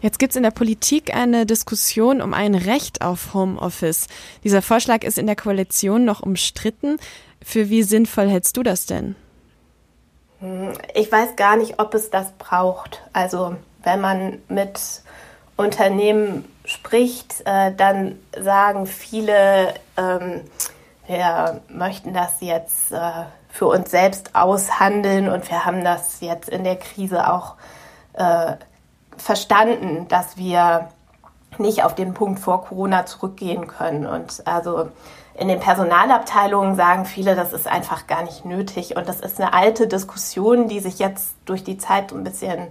Jetzt 0.00 0.20
gibt 0.20 0.32
es 0.32 0.36
in 0.36 0.44
der 0.44 0.52
Politik 0.52 1.12
eine 1.16 1.44
Diskussion 1.44 2.20
um 2.20 2.32
ein 2.32 2.54
Recht 2.54 3.02
auf 3.02 3.34
Homeoffice. 3.34 4.06
Dieser 4.44 4.62
Vorschlag 4.62 5.02
ist 5.02 5.18
in 5.18 5.26
der 5.26 5.34
Koalition 5.34 6.04
noch 6.04 6.20
umstritten. 6.20 6.98
Für 7.42 7.68
wie 7.68 7.82
sinnvoll 7.82 8.28
hältst 8.28 8.56
du 8.56 8.62
das 8.62 8.86
denn? 8.86 9.16
Ich 10.94 11.10
weiß 11.10 11.36
gar 11.36 11.56
nicht, 11.56 11.80
ob 11.80 11.94
es 11.94 12.10
das 12.10 12.32
braucht. 12.32 13.02
Also 13.12 13.56
wenn 13.82 14.00
man 14.00 14.38
mit 14.48 14.78
Unternehmen 15.56 16.44
spricht, 16.64 17.42
äh, 17.44 17.74
dann 17.74 18.18
sagen 18.38 18.86
viele, 18.86 19.74
ähm, 19.96 20.42
wir 21.06 21.60
möchten 21.68 22.14
das 22.14 22.40
jetzt 22.40 22.92
äh, 22.92 23.24
für 23.48 23.66
uns 23.66 23.90
selbst 23.90 24.34
aushandeln 24.34 25.28
und 25.28 25.50
wir 25.50 25.64
haben 25.64 25.82
das 25.82 26.20
jetzt 26.20 26.48
in 26.48 26.62
der 26.62 26.76
Krise 26.76 27.32
auch 27.32 27.54
äh, 28.12 28.52
verstanden, 29.16 30.06
dass 30.08 30.36
wir 30.36 30.90
nicht 31.56 31.82
auf 31.82 31.94
den 31.94 32.14
Punkt 32.14 32.38
vor 32.38 32.64
Corona 32.64 33.06
zurückgehen 33.06 33.66
können. 33.66 34.06
Und 34.06 34.46
also 34.46 34.90
in 35.38 35.48
den 35.48 35.60
Personalabteilungen 35.60 36.74
sagen 36.74 37.04
viele, 37.04 37.36
das 37.36 37.52
ist 37.52 37.68
einfach 37.68 38.06
gar 38.06 38.22
nicht 38.22 38.44
nötig. 38.44 38.96
Und 38.96 39.08
das 39.08 39.20
ist 39.20 39.40
eine 39.40 39.52
alte 39.52 39.86
Diskussion, 39.86 40.68
die 40.68 40.80
sich 40.80 40.98
jetzt 40.98 41.36
durch 41.44 41.62
die 41.62 41.78
Zeit 41.78 42.12
ein 42.12 42.24
bisschen 42.24 42.68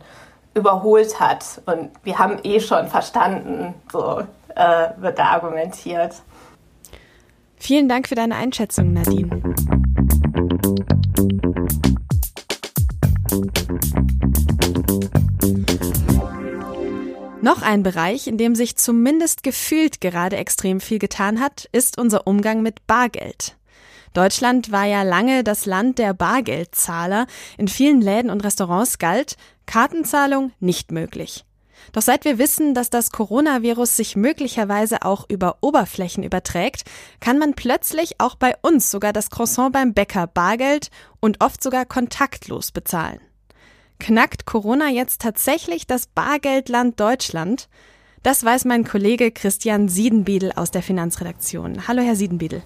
überholt 0.54 1.20
hat. 1.20 1.62
Und 1.66 1.92
wir 2.04 2.20
haben 2.20 2.40
eh 2.44 2.60
schon 2.60 2.88
verstanden, 2.88 3.74
so 3.92 4.22
äh, 4.56 4.90
wird 4.98 5.18
da 5.18 5.26
argumentiert. 5.28 6.16
Vielen 7.56 7.88
Dank 7.88 8.08
für 8.08 8.16
deine 8.16 8.36
Einschätzung, 8.36 8.94
Nadine. 8.94 9.42
Noch 17.48 17.62
ein 17.62 17.82
Bereich, 17.82 18.28
in 18.28 18.38
dem 18.38 18.56
sich 18.56 18.76
zumindest 18.76 19.42
gefühlt 19.42 20.02
gerade 20.02 20.36
extrem 20.36 20.82
viel 20.82 21.00
getan 21.00 21.40
hat, 21.40 21.70
ist 21.72 21.98
unser 21.98 22.28
Umgang 22.28 22.62
mit 22.62 22.86
Bargeld. 22.88 23.56
Deutschland 24.12 24.74
war 24.74 24.84
ja 24.84 25.04
lange 25.04 25.46
das 25.46 25.66
Land 25.66 25.98
der 25.98 26.14
Bargeldzahler. 26.14 27.26
In 27.58 27.70
vielen 27.70 28.02
Läden 28.02 28.32
und 28.32 28.44
Restaurants 28.44 28.98
galt 28.98 29.38
Kartenzahlung 29.66 30.52
nicht 30.60 30.92
möglich. 30.92 31.46
Doch 31.94 32.02
seit 32.02 32.26
wir 32.26 32.38
wissen, 32.38 32.74
dass 32.74 32.90
das 32.90 33.12
Coronavirus 33.12 33.96
sich 33.96 34.18
möglicherweise 34.18 35.04
auch 35.04 35.24
über 35.30 35.60
Oberflächen 35.62 36.24
überträgt, 36.24 36.84
kann 37.22 37.40
man 37.40 37.54
plötzlich 37.54 38.20
auch 38.20 38.36
bei 38.36 38.56
uns 38.62 38.92
sogar 38.92 39.14
das 39.14 39.30
Croissant 39.30 39.72
beim 39.72 39.94
Bäcker 39.94 40.28
bargeld 40.28 40.90
und 41.22 41.42
oft 41.42 41.64
sogar 41.64 41.86
kontaktlos 41.86 42.74
bezahlen. 42.74 43.22
Knackt 44.00 44.46
Corona 44.46 44.90
jetzt 44.90 45.22
tatsächlich 45.22 45.88
das 45.88 46.08
Bargeldland 46.08 47.00
Deutschland? 47.00 47.68
Das 48.24 48.44
weiß 48.44 48.66
mein 48.66 48.84
Kollege 48.84 49.32
Christian 49.32 49.90
Siedenbiedel 49.90 50.52
aus 50.56 50.72
der 50.72 50.84
Finanzredaktion. 50.84 51.88
Hallo, 51.88 52.02
Herr 52.02 52.16
Siedenbiedel. 52.16 52.62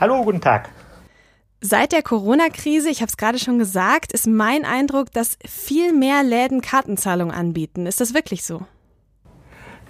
Hallo, 0.00 0.22
guten 0.24 0.40
Tag. 0.40 0.70
Seit 1.60 1.92
der 1.92 2.02
Corona-Krise, 2.02 2.88
ich 2.88 3.00
habe 3.00 3.08
es 3.08 3.16
gerade 3.16 3.38
schon 3.38 3.58
gesagt, 3.58 4.12
ist 4.12 4.26
mein 4.26 4.64
Eindruck, 4.64 5.12
dass 5.12 5.38
viel 5.44 5.92
mehr 5.92 6.22
Läden 6.22 6.60
Kartenzahlung 6.60 7.32
anbieten. 7.32 7.86
Ist 7.86 8.00
das 8.00 8.14
wirklich 8.14 8.44
so? 8.44 8.62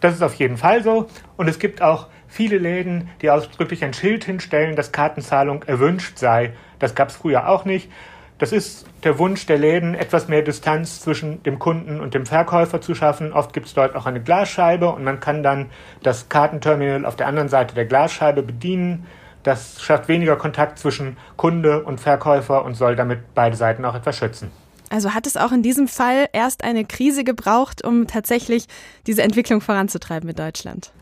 Das 0.00 0.14
ist 0.14 0.22
auf 0.22 0.34
jeden 0.34 0.56
Fall 0.56 0.82
so. 0.82 1.08
Und 1.36 1.48
es 1.48 1.58
gibt 1.58 1.82
auch 1.82 2.08
viele 2.26 2.58
Läden, 2.58 3.10
die 3.20 3.30
ausdrücklich 3.30 3.84
ein 3.84 3.92
Schild 3.92 4.24
hinstellen, 4.24 4.76
dass 4.76 4.92
Kartenzahlung 4.92 5.62
erwünscht 5.64 6.18
sei. 6.18 6.54
Das 6.78 6.94
gab 6.94 7.08
es 7.08 7.16
früher 7.16 7.48
auch 7.48 7.64
nicht. 7.64 7.90
Das 8.38 8.53
ist 8.53 8.87
der 9.03 9.18
Wunsch 9.18 9.46
der 9.46 9.59
Läden, 9.59 9.96
etwas 9.96 10.29
mehr 10.29 10.42
Distanz 10.42 11.01
zwischen 11.01 11.42
dem 11.42 11.59
Kunden 11.59 12.01
und 12.01 12.14
dem 12.14 12.24
Verkäufer 12.24 12.81
zu 12.81 12.94
schaffen. 12.94 13.33
Oft 13.33 13.53
gibt 13.53 13.66
es 13.66 13.74
dort 13.74 13.96
auch 13.96 14.07
eine 14.07 14.22
Glasscheibe 14.22 14.90
und 14.90 15.03
man 15.03 15.18
kann 15.18 15.42
dann 15.42 15.66
das 16.05 16.29
Kartenterminal 16.29 17.05
auf 17.05 17.16
der 17.16 17.27
anderen 17.27 17.48
Seite 17.48 17.74
der 17.74 17.85
Glasscheibe 17.85 18.42
bedienen. 18.42 19.07
Das 19.42 19.83
schafft 19.83 20.09
weniger 20.09 20.37
Kontakt 20.37 20.79
zwischen 20.79 21.16
Kunde 21.37 21.83
und 21.83 22.01
Verkäufer 22.01 22.64
und 22.64 22.74
soll 22.74 22.94
damit 22.94 23.35
beide 23.35 23.57
Seiten 23.57 23.85
auch 23.85 23.96
etwas 23.96 24.16
schützen. 24.16 24.53
Also 24.90 25.14
hat 25.14 25.27
es 25.27 25.37
auch 25.37 25.53
in 25.53 25.62
diesem 25.62 25.88
Fall 25.88 26.29
erst 26.33 26.62
eine 26.62 26.85
Krise 26.85 27.24
gebraucht, 27.24 27.85
um 27.85 28.07
tatsächlich 28.07 28.66
diese 29.07 29.22
Entwicklung 29.22 29.61
voranzutreiben 29.61 30.29
in 30.29 30.37
Deutschland? 30.37 30.92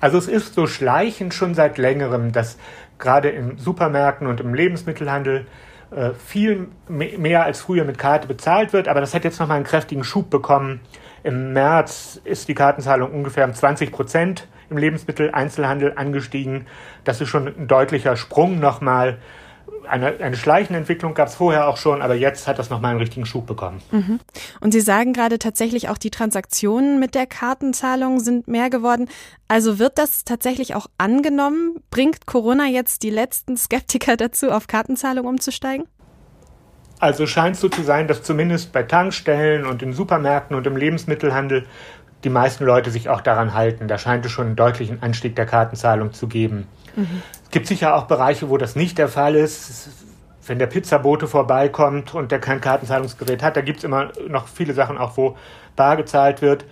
Also 0.00 0.18
es 0.18 0.28
ist 0.28 0.54
so 0.54 0.66
schleichend 0.66 1.34
schon 1.34 1.54
seit 1.54 1.78
längerem, 1.78 2.32
dass 2.32 2.58
gerade 2.98 3.30
in 3.30 3.58
Supermärkten 3.58 4.26
und 4.26 4.40
im 4.40 4.54
Lebensmittelhandel 4.54 5.46
viel 6.24 6.68
mehr 6.88 7.44
als 7.44 7.60
früher 7.60 7.84
mit 7.84 7.98
Karte 7.98 8.28
bezahlt 8.28 8.72
wird, 8.72 8.88
aber 8.88 9.00
das 9.00 9.14
hat 9.14 9.24
jetzt 9.24 9.40
nochmal 9.40 9.56
einen 9.56 9.64
kräftigen 9.64 10.04
Schub 10.04 10.28
bekommen. 10.28 10.80
Im 11.22 11.52
März 11.52 12.20
ist 12.24 12.48
die 12.48 12.54
Kartenzahlung 12.54 13.10
ungefähr 13.10 13.44
um 13.44 13.54
20 13.54 13.90
Prozent 13.90 14.46
im 14.70 14.76
Lebensmitteleinzelhandel 14.76 15.94
angestiegen. 15.96 16.66
Das 17.04 17.20
ist 17.20 17.28
schon 17.28 17.48
ein 17.48 17.68
deutlicher 17.68 18.16
Sprung 18.16 18.60
nochmal. 18.60 19.18
Eine, 19.88 20.18
eine 20.20 20.36
schleichende 20.36 20.78
Entwicklung 20.78 21.14
gab 21.14 21.28
es 21.28 21.34
vorher 21.34 21.68
auch 21.68 21.76
schon, 21.76 22.02
aber 22.02 22.14
jetzt 22.14 22.46
hat 22.46 22.58
das 22.58 22.70
nochmal 22.70 22.92
einen 22.92 23.00
richtigen 23.00 23.26
Schub 23.26 23.46
bekommen. 23.46 23.80
Mhm. 23.90 24.20
Und 24.60 24.72
Sie 24.72 24.80
sagen 24.80 25.12
gerade 25.12 25.38
tatsächlich 25.38 25.88
auch, 25.88 25.98
die 25.98 26.10
Transaktionen 26.10 27.00
mit 27.00 27.14
der 27.14 27.26
Kartenzahlung 27.26 28.20
sind 28.20 28.48
mehr 28.48 28.70
geworden. 28.70 29.08
Also 29.48 29.78
wird 29.78 29.98
das 29.98 30.24
tatsächlich 30.24 30.74
auch 30.74 30.86
angenommen? 30.98 31.82
Bringt 31.90 32.26
Corona 32.26 32.66
jetzt 32.66 33.02
die 33.02 33.10
letzten 33.10 33.56
Skeptiker 33.56 34.16
dazu, 34.16 34.50
auf 34.50 34.66
Kartenzahlung 34.66 35.26
umzusteigen? 35.26 35.86
Also 37.00 37.26
scheint 37.26 37.54
es 37.54 37.60
so 37.60 37.68
zu 37.68 37.82
sein, 37.82 38.08
dass 38.08 38.22
zumindest 38.22 38.72
bei 38.72 38.82
Tankstellen 38.82 39.66
und 39.66 39.82
in 39.82 39.92
Supermärkten 39.92 40.56
und 40.56 40.66
im 40.66 40.76
Lebensmittelhandel 40.76 41.64
die 42.24 42.30
meisten 42.30 42.64
Leute 42.64 42.90
sich 42.90 43.08
auch 43.08 43.20
daran 43.20 43.54
halten. 43.54 43.88
Da 43.88 43.98
scheint 43.98 44.24
es 44.26 44.32
schon 44.32 44.46
einen 44.46 44.56
deutlichen 44.56 45.02
Anstieg 45.02 45.36
der 45.36 45.46
Kartenzahlung 45.46 46.12
zu 46.12 46.26
geben. 46.26 46.66
Mhm. 46.96 47.22
Es 47.44 47.50
gibt 47.50 47.66
sicher 47.66 47.94
auch 47.94 48.04
Bereiche, 48.04 48.50
wo 48.50 48.56
das 48.56 48.76
nicht 48.76 48.98
der 48.98 49.08
Fall 49.08 49.34
ist. 49.34 49.90
Wenn 50.46 50.58
der 50.58 50.66
Pizzabote 50.66 51.26
vorbeikommt 51.26 52.14
und 52.14 52.32
der 52.32 52.40
kein 52.40 52.60
Kartenzahlungsgerät 52.60 53.42
hat, 53.42 53.56
da 53.56 53.60
gibt 53.60 53.78
es 53.78 53.84
immer 53.84 54.10
noch 54.28 54.48
viele 54.48 54.72
Sachen 54.72 54.96
auch, 54.96 55.16
wo 55.16 55.36
bar 55.76 55.96
gezahlt 55.96 56.42
wird. 56.42 56.64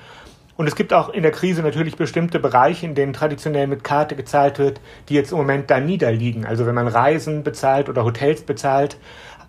Und 0.57 0.67
es 0.67 0.75
gibt 0.75 0.93
auch 0.95 1.11
in 1.11 1.23
der 1.23 1.33
Krise 1.33 1.63
natürlich 1.63 1.97
bestimmte 1.97 2.39
Bereiche, 2.39 2.87
in 2.87 2.95
denen 2.95 3.13
traditionell 3.13 3.67
mit 3.67 3.85
Karte 3.85 4.17
gezahlt 4.17 4.59
wird, 4.59 4.81
die 5.09 5.15
jetzt 5.15 5.31
im 5.31 5.39
Moment 5.39 5.71
da 5.71 5.81
niederliegen. 5.81 6.47
Also 6.47 6.67
wenn 6.67 6.75
man 6.75 6.89
Reisen 6.89 7.43
bezahlt 7.43 7.91
oder 7.91 8.05
Hotels 8.05 8.43
bezahlt, 8.43 8.97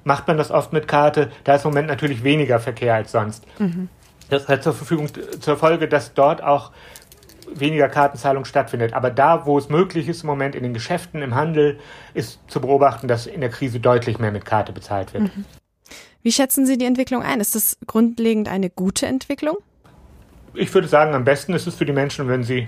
macht 0.03 0.27
man 0.27 0.37
das 0.37 0.51
oft 0.51 0.73
mit 0.73 0.87
Karte. 0.87 1.31
Da 1.45 1.55
ist 1.55 1.63
im 1.63 1.71
Moment 1.71 1.87
natürlich 1.87 2.23
weniger 2.23 2.59
Verkehr 2.59 2.95
als 2.95 3.13
sonst. 3.13 3.45
Mhm. 3.59 3.87
Das 4.29 4.47
hat 4.47 4.63
zur 4.63 4.73
Verfügung 4.73 5.09
zur 5.39 5.57
Folge, 5.57 5.87
dass 5.87 6.13
dort 6.13 6.43
auch 6.43 6.71
weniger 7.53 7.87
Kartenzahlung 7.89 8.45
stattfindet. 8.45 8.93
Aber 8.93 9.09
da, 9.09 9.45
wo 9.45 9.57
es 9.57 9.69
möglich 9.69 10.07
ist 10.07 10.23
im 10.23 10.27
Moment 10.27 10.55
in 10.55 10.63
den 10.63 10.73
Geschäften, 10.73 11.21
im 11.21 11.35
Handel, 11.35 11.79
ist 12.13 12.39
zu 12.47 12.59
beobachten, 12.59 13.07
dass 13.07 13.25
in 13.25 13.41
der 13.41 13.49
Krise 13.49 13.79
deutlich 13.79 14.19
mehr 14.19 14.31
mit 14.31 14.45
Karte 14.45 14.73
bezahlt 14.73 15.13
wird. 15.13 15.23
Mhm. 15.23 15.45
Wie 16.23 16.31
schätzen 16.31 16.65
Sie 16.65 16.77
die 16.77 16.85
Entwicklung 16.85 17.23
ein? 17.23 17.39
Ist 17.39 17.55
das 17.55 17.77
grundlegend 17.87 18.49
eine 18.49 18.69
gute 18.69 19.05
Entwicklung? 19.05 19.57
Ich 20.53 20.73
würde 20.73 20.87
sagen, 20.87 21.13
am 21.13 21.23
besten 21.23 21.53
ist 21.53 21.67
es 21.67 21.75
für 21.75 21.85
die 21.85 21.93
Menschen, 21.93 22.27
wenn 22.27 22.43
sie 22.43 22.67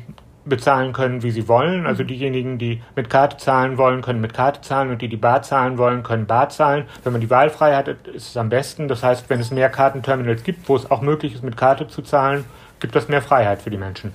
bezahlen 0.49 0.93
können, 0.93 1.23
wie 1.23 1.31
sie 1.31 1.47
wollen. 1.47 1.85
Also 1.85 2.03
diejenigen, 2.03 2.57
die 2.57 2.81
mit 2.95 3.09
Karte 3.09 3.37
zahlen 3.37 3.77
wollen, 3.77 4.01
können 4.01 4.21
mit 4.21 4.33
Karte 4.33 4.61
zahlen 4.61 4.89
und 4.89 5.01
die, 5.01 5.07
die 5.07 5.17
bar 5.17 5.41
zahlen 5.41 5.77
wollen, 5.77 6.03
können 6.03 6.25
bar 6.25 6.49
zahlen. 6.49 6.85
Wenn 7.03 7.13
man 7.13 7.21
die 7.21 7.29
Wahlfreiheit 7.29 7.87
hat, 7.87 8.07
ist 8.07 8.29
es 8.29 8.37
am 8.37 8.49
besten. 8.49 8.87
Das 8.87 9.03
heißt, 9.03 9.29
wenn 9.29 9.39
es 9.39 9.51
mehr 9.51 9.69
Kartenterminals 9.69 10.43
gibt, 10.43 10.67
wo 10.67 10.75
es 10.75 10.89
auch 10.89 11.01
möglich 11.01 11.35
ist, 11.35 11.43
mit 11.43 11.55
Karte 11.55 11.87
zu 11.87 12.01
zahlen, 12.01 12.45
gibt 12.79 12.95
das 12.95 13.07
mehr 13.07 13.21
Freiheit 13.21 13.61
für 13.61 13.69
die 13.69 13.77
Menschen. 13.77 14.13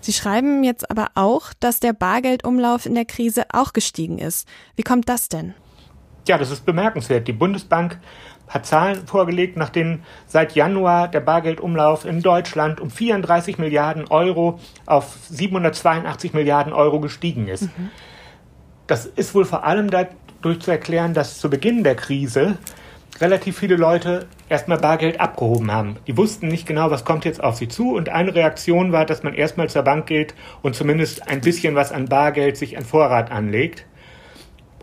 Sie 0.00 0.12
schreiben 0.12 0.62
jetzt 0.62 0.88
aber 0.88 1.08
auch, 1.14 1.52
dass 1.58 1.80
der 1.80 1.92
Bargeldumlauf 1.92 2.86
in 2.86 2.94
der 2.94 3.06
Krise 3.06 3.44
auch 3.50 3.72
gestiegen 3.72 4.18
ist. 4.18 4.46
Wie 4.76 4.84
kommt 4.84 5.08
das 5.08 5.28
denn? 5.28 5.54
Ja, 6.28 6.38
das 6.38 6.50
ist 6.50 6.64
bemerkenswert. 6.64 7.26
Die 7.26 7.32
Bundesbank 7.32 7.98
hat 8.48 8.66
Zahlen 8.66 9.06
vorgelegt, 9.06 9.56
nach 9.56 9.70
denen 9.70 10.04
seit 10.26 10.54
Januar 10.54 11.08
der 11.08 11.20
Bargeldumlauf 11.20 12.04
in 12.04 12.22
Deutschland 12.22 12.80
um 12.80 12.90
34 12.90 13.58
Milliarden 13.58 14.06
Euro 14.08 14.60
auf 14.86 15.16
782 15.28 16.32
Milliarden 16.32 16.72
Euro 16.72 17.00
gestiegen 17.00 17.48
ist. 17.48 17.62
Mhm. 17.62 17.90
Das 18.86 19.06
ist 19.06 19.34
wohl 19.34 19.44
vor 19.44 19.64
allem 19.64 19.90
dadurch 19.90 20.60
zu 20.60 20.70
erklären, 20.70 21.12
dass 21.12 21.38
zu 21.38 21.50
Beginn 21.50 21.82
der 21.82 21.96
Krise 21.96 22.56
relativ 23.20 23.58
viele 23.58 23.76
Leute 23.76 24.26
erstmal 24.48 24.78
Bargeld 24.78 25.20
abgehoben 25.20 25.72
haben. 25.72 25.96
Die 26.06 26.16
wussten 26.16 26.48
nicht 26.48 26.66
genau, 26.66 26.90
was 26.90 27.04
kommt 27.04 27.24
jetzt 27.24 27.42
auf 27.42 27.56
sie 27.56 27.68
zu. 27.68 27.94
Und 27.94 28.10
eine 28.10 28.34
Reaktion 28.34 28.92
war, 28.92 29.06
dass 29.06 29.22
man 29.22 29.34
erstmal 29.34 29.70
zur 29.70 29.82
Bank 29.82 30.06
geht 30.06 30.34
und 30.62 30.76
zumindest 30.76 31.28
ein 31.28 31.40
bisschen 31.40 31.74
was 31.74 31.92
an 31.92 32.06
Bargeld 32.06 32.56
sich 32.56 32.76
an 32.76 32.84
Vorrat 32.84 33.30
anlegt 33.30 33.86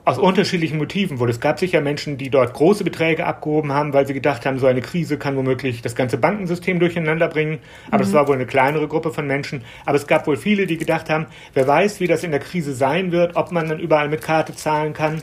aus 0.06 0.18
unterschiedlichen 0.18 0.78
Motiven 0.78 1.20
wohl. 1.20 1.30
Es 1.30 1.40
gab 1.40 1.60
sicher 1.60 1.80
Menschen, 1.80 2.18
die 2.18 2.30
dort 2.30 2.54
große 2.54 2.84
Beträge 2.84 3.26
abgehoben 3.26 3.72
haben, 3.72 3.94
weil 3.94 4.06
sie 4.06 4.14
gedacht 4.14 4.46
haben, 4.46 4.60
so 4.60 4.68
eine 4.68 4.82
Krise 4.82 5.18
kann 5.18 5.38
womöglich 5.38 5.82
das 5.82 5.96
ganze 5.96 6.18
Bankensystem 6.18 6.80
durcheinander 6.80 7.30
bringen. 7.30 7.60
Aber 7.90 8.04
es 8.04 8.10
mhm. 8.10 8.16
war 8.16 8.28
wohl 8.28 8.36
eine 8.36 8.46
kleinere 8.46 8.88
Gruppe 8.88 9.12
von 9.12 9.26
Menschen. 9.28 9.64
Aber 9.86 9.96
es 9.96 10.06
gab 10.06 10.28
wohl 10.28 10.36
viele, 10.36 10.68
die 10.68 10.78
gedacht 10.78 11.10
haben, 11.10 11.28
wer 11.54 11.68
weiß, 11.68 12.02
wie 12.02 12.08
das 12.08 12.24
in 12.24 12.32
der 12.32 12.42
Krise 12.42 12.74
sein 12.74 13.14
wird, 13.14 13.38
ob 13.38 13.52
man 13.54 13.70
dann 13.70 13.80
überall 13.80 14.10
mit 14.10 14.22
Karte 14.22 14.54
zahlen 14.54 14.94
kann. 14.94 15.22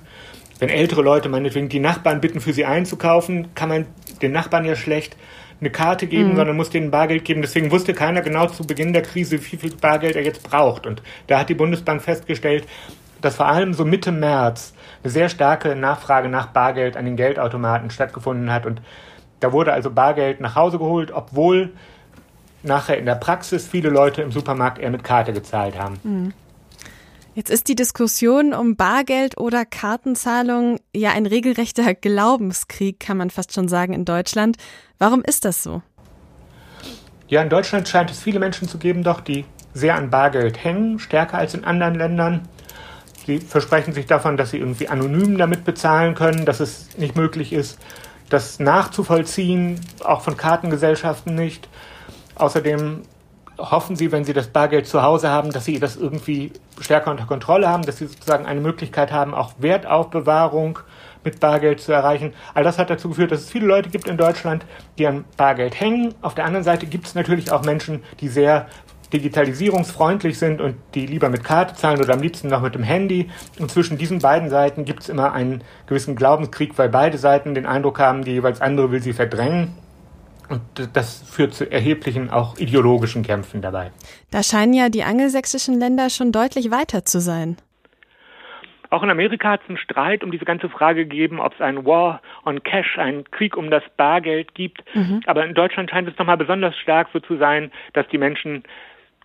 Wenn 0.59 0.71
ältere 0.71 1.03
Leute 1.03 1.29
meinetwegen 1.29 1.69
die 1.69 1.81
Nachbarn 1.81 2.21
bitten, 2.21 2.41
für 2.41 2.53
sie 2.55 2.65
einzukaufen, 2.65 3.55
kann 3.55 3.69
man 3.69 3.87
den 4.23 4.33
Nachbarn 4.33 4.65
ja 4.65 4.77
schlecht 4.77 5.17
eine 5.61 5.71
Karte 5.71 6.07
geben, 6.07 6.33
mhm. 6.33 6.37
sondern 6.37 6.57
muss 6.57 6.71
denen 6.71 6.91
Bargeld 6.91 7.27
geben. 7.27 7.43
Deswegen 7.43 7.71
wusste 7.71 7.93
keiner 7.93 8.23
genau 8.23 8.47
zu 8.47 8.67
Beginn 8.67 8.95
der 8.95 9.03
Krise, 9.03 9.39
wie 9.39 9.57
viel 9.59 9.77
Bargeld 9.77 10.17
er 10.17 10.25
jetzt 10.25 10.43
braucht. 10.43 10.87
Und 10.87 11.03
da 11.27 11.39
hat 11.39 11.51
die 11.51 11.55
Bundesbank 11.55 12.01
festgestellt, 12.01 12.67
dass 13.21 13.37
vor 13.37 13.47
allem 13.47 13.75
so 13.75 13.85
Mitte 13.85 14.13
März 14.13 14.75
eine 15.03 15.11
sehr 15.11 15.29
starke 15.29 15.77
Nachfrage 15.77 16.29
nach 16.29 16.49
Bargeld 16.49 16.97
an 16.97 17.05
den 17.05 17.17
Geldautomaten 17.17 17.91
stattgefunden 17.91 18.53
hat. 18.53 18.67
Und 18.67 18.81
da 19.41 19.53
wurde 19.53 19.73
also 19.73 19.91
Bargeld 19.91 20.41
nach 20.41 20.55
Hause 20.55 20.79
geholt, 20.79 21.13
obwohl 21.13 21.73
nachher 22.63 22.99
in 22.99 23.07
der 23.07 23.15
Praxis 23.15 23.67
viele 23.67 23.89
Leute 23.89 24.23
im 24.23 24.33
Supermarkt 24.33 24.79
eher 24.79 24.91
mit 24.91 25.05
Karte 25.05 25.33
gezahlt 25.33 25.79
haben. 25.79 25.99
Mhm. 26.03 26.33
Jetzt 27.35 27.51
ist 27.51 27.69
die 27.69 27.77
Diskussion 27.77 28.53
um 28.53 28.75
Bargeld 28.75 29.39
oder 29.39 29.65
Kartenzahlung 29.65 30.81
ja 30.95 31.13
ein 31.13 31.27
regelrechter 31.27 31.95
Glaubenskrieg, 31.95 32.99
kann 32.99 33.17
man 33.17 33.31
fast 33.31 33.55
schon 33.55 33.69
sagen, 33.69 33.93
in 33.93 34.05
Deutschland. 34.05 34.57
Warum 34.99 35.23
ist 35.23 35.45
das 35.45 35.63
so? 35.63 35.81
Ja, 37.29 37.41
in 37.41 37.49
Deutschland 37.49 37.89
scheint 37.89 38.11
es 38.11 38.21
viele 38.21 38.41
Menschen 38.41 38.69
zu 38.69 38.79
geben, 38.79 39.05
doch, 39.05 39.21
die 39.21 39.45
sehr 39.73 39.95
an 39.95 40.11
Bargeld 40.11 40.63
hängen, 40.63 40.99
stärker 40.99 41.39
als 41.39 41.55
in 41.55 41.65
anderen 41.65 41.95
Ländern. 41.95 42.49
Sie 43.27 43.39
versprechen 43.39 43.93
sich 43.93 44.07
davon, 44.07 44.37
dass 44.37 44.51
sie 44.51 44.59
irgendwie 44.59 44.89
anonym 44.89 45.39
damit 45.39 45.65
bezahlen 45.65 46.15
können, 46.15 46.45
dass 46.47 46.61
es 46.61 46.97
nicht 46.97 47.17
möglich 47.17 47.53
ist, 47.53 47.79
das 48.29 48.61
nachzuvollziehen, 48.61 49.81
auch 50.05 50.23
von 50.23 50.37
Kartengesellschaften 50.37 51.35
nicht. 51.35 51.69
Außerdem 52.37 53.03
hoffen 53.59 53.97
sie, 53.97 54.11
wenn 54.11 54.25
sie 54.25 54.33
das 54.33 54.49
Bargeld 54.49 54.87
zu 54.87 55.03
Hause 55.03 55.29
haben, 55.29 55.51
dass 55.53 55.65
sie 55.65 55.79
das 55.79 55.97
irgendwie 55.97 56.53
stärker 56.81 57.11
unter 57.11 57.27
Kontrolle 57.27 57.69
haben, 57.69 57.85
dass 57.85 57.99
sie 57.99 58.07
sozusagen 58.07 58.47
eine 58.47 58.61
Möglichkeit 58.61 59.13
haben, 59.13 59.35
auch 59.35 59.53
Wertaufbewahrung 59.59 60.79
mit 61.23 61.41
Bargeld 61.41 61.81
zu 61.81 61.93
erreichen. 61.93 62.33
All 62.55 62.65
das 62.65 62.79
hat 62.79 62.89
dazu 62.89 63.11
geführt, 63.11 63.31
dass 63.31 63.41
es 63.41 63.51
viele 63.51 63.67
Leute 63.67 63.91
gibt 63.91 64.09
in 64.09 64.17
Deutschland, 64.17 64.65
die 64.97 65.07
an 65.07 65.25
Bargeld 65.37 65.79
hängen. 65.79 66.15
Auf 66.23 66.35
der 66.35 66.47
anderen 66.47 66.65
Seite 66.65 66.87
gibt 66.87 67.07
es 67.07 67.15
natürlich 67.15 67.53
auch 67.53 67.63
Menschen, 67.65 68.03
die 68.21 68.29
sehr 68.29 68.67
digitalisierungsfreundlich 69.13 70.39
sind 70.39 70.61
und 70.61 70.77
die 70.95 71.07
lieber 71.07 71.29
mit 71.29 71.45
Karte 71.45 71.75
zahlen 71.75 72.01
oder 72.01 72.15
am 72.15 72.21
liebsten 72.21 72.49
noch 72.49 72.63
mit 72.63 72.75
dem 72.75 72.83
Handy. 72.83 73.31
Und 73.59 73.71
zwischen 73.71 73.99
diesen 73.99 74.21
beiden 74.21 74.51
Seiten 74.51 74.85
gibt 74.85 75.03
es 75.03 75.09
immer 75.09 75.33
einen 75.33 75.63
gewissen 75.87 76.17
Glaubenskrieg, 76.17 76.79
weil 76.79 76.89
beide 76.89 77.19
Seiten 77.19 77.55
den 77.55 77.67
Eindruck 77.67 77.99
haben, 77.99 78.25
die 78.25 78.33
jeweils 78.33 78.61
andere 78.61 78.91
will 78.93 79.03
sie 79.03 79.13
verdrängen. 79.13 79.75
Und 80.49 80.63
das 80.95 81.23
führt 81.23 81.55
zu 81.55 81.71
erheblichen, 81.71 82.29
auch 82.29 82.59
ideologischen 82.59 83.23
Kämpfen 83.23 83.63
dabei. 83.63 83.93
Da 84.33 84.43
scheinen 84.43 84.75
ja 84.75 84.89
die 84.89 85.05
angelsächsischen 85.05 85.79
Länder 85.79 86.11
schon 86.11 86.33
deutlich 86.33 86.73
weiter 86.73 87.05
zu 87.05 87.21
sein. 87.21 87.57
Auch 88.91 89.05
in 89.05 89.11
Amerika 89.11 89.51
hat 89.51 89.61
es 89.63 89.69
einen 89.69 89.79
Streit 89.79 90.25
um 90.25 90.33
diese 90.33 90.45
ganze 90.45 90.69
Frage 90.69 91.07
gegeben, 91.07 91.39
ob 91.39 91.55
es 91.55 91.61
einen 91.61 91.87
War 91.87 92.21
on 92.45 92.65
Cash, 92.65 92.99
einen 92.99 93.23
Krieg 93.31 93.57
um 93.57 93.71
das 93.71 93.85
Bargeld 93.97 94.55
gibt. 94.55 94.83
Mhm. 94.95 95.23
Aber 95.27 95.45
in 95.45 95.55
Deutschland 95.55 95.91
scheint 95.91 96.09
es 96.09 96.19
nochmal 96.19 96.37
besonders 96.37 96.77
stark 96.77 97.09
so 97.13 97.21
zu 97.21 97.37
sein, 97.37 97.71
dass 97.93 98.09
die 98.09 98.19
Menschen 98.19 98.65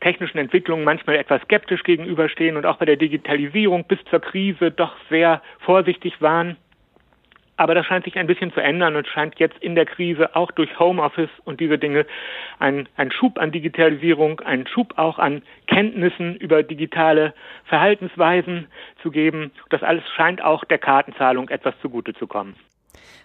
technischen 0.02 0.38
Entwicklungen 0.38 0.84
manchmal 0.84 1.16
etwas 1.16 1.42
skeptisch 1.44 1.84
gegenüberstehen 1.84 2.58
und 2.58 2.66
auch 2.66 2.78
bei 2.78 2.86
der 2.86 2.98
Digitalisierung 2.98 3.86
bis 3.86 4.00
zur 4.10 4.20
Krise 4.20 4.72
doch 4.72 4.96
sehr 5.10 5.42
vorsichtig 5.60 6.22
waren. 6.22 6.58
Aber 7.58 7.74
das 7.74 7.86
scheint 7.86 8.04
sich 8.04 8.18
ein 8.18 8.28
bisschen 8.28 8.54
zu 8.54 8.60
ändern 8.60 8.98
und 8.98 9.08
scheint 9.08 9.40
jetzt 9.40 9.58
in 9.60 9.76
der 9.76 9.86
Krise 9.86 10.36
auch 10.36 10.52
durch 10.52 10.78
Homeoffice 10.78 11.30
und 11.46 11.62
diese 11.62 11.78
Dinge 11.78 12.06
ein, 12.60 12.90
ein 12.98 13.12
Schub 13.12 13.40
an 13.40 13.52
Digitalisierung, 13.52 14.42
einen 14.42 14.68
Schub 14.68 14.98
auch 14.98 15.20
an 15.20 15.42
Kenntnissen 15.68 16.36
über 16.36 16.64
digitale 16.64 17.34
Verhaltensweisen 17.64 18.68
zu 19.02 19.10
geben. 19.10 19.52
Das 19.70 19.84
alles 19.84 20.04
scheint 20.16 20.44
auch 20.44 20.66
der 20.66 20.80
Kartenzahlung 20.80 21.48
etwas 21.48 21.74
zugute 21.82 22.14
zu 22.14 22.28
kommen. 22.28 22.56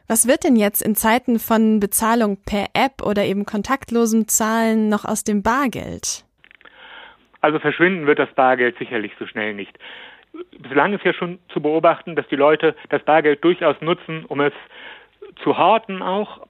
Was 0.07 0.29
wird 0.29 0.45
denn 0.45 0.57
jetzt 0.57 0.83
in 0.83 0.95
Zeiten 0.95 1.39
von 1.39 1.81
Bezahlung 1.81 2.39
per 2.45 2.67
App 2.75 3.03
oder 3.03 3.25
eben 3.25 3.47
kontaktlosem 3.47 4.29
Zahlen 4.29 4.89
noch 4.89 5.05
aus 5.05 5.25
dem 5.25 5.43
Bargeld? 5.43 6.25
Also 7.41 7.59
verschwinden 7.59 8.07
wird 8.07 8.19
das 8.19 8.33
Bargeld 8.35 8.79
sicherlich 8.79 9.13
so 9.19 9.27
schnell 9.27 9.55
nicht 9.55 9.79
bislang 10.59 10.93
ist 10.93 11.05
ja 11.05 11.13
schon 11.13 11.39
zu 11.53 11.61
beobachten, 11.61 12.17
dass 12.17 12.27
die 12.29 12.37
Leute 12.37 12.75
das 12.89 13.03
Bargeld 13.03 13.43
durchaus 13.45 13.77
nutzen, 13.81 14.25
um 14.27 14.41
es 14.41 14.53
zu 15.43 15.59
horten 15.59 16.03
auch. 16.03 16.47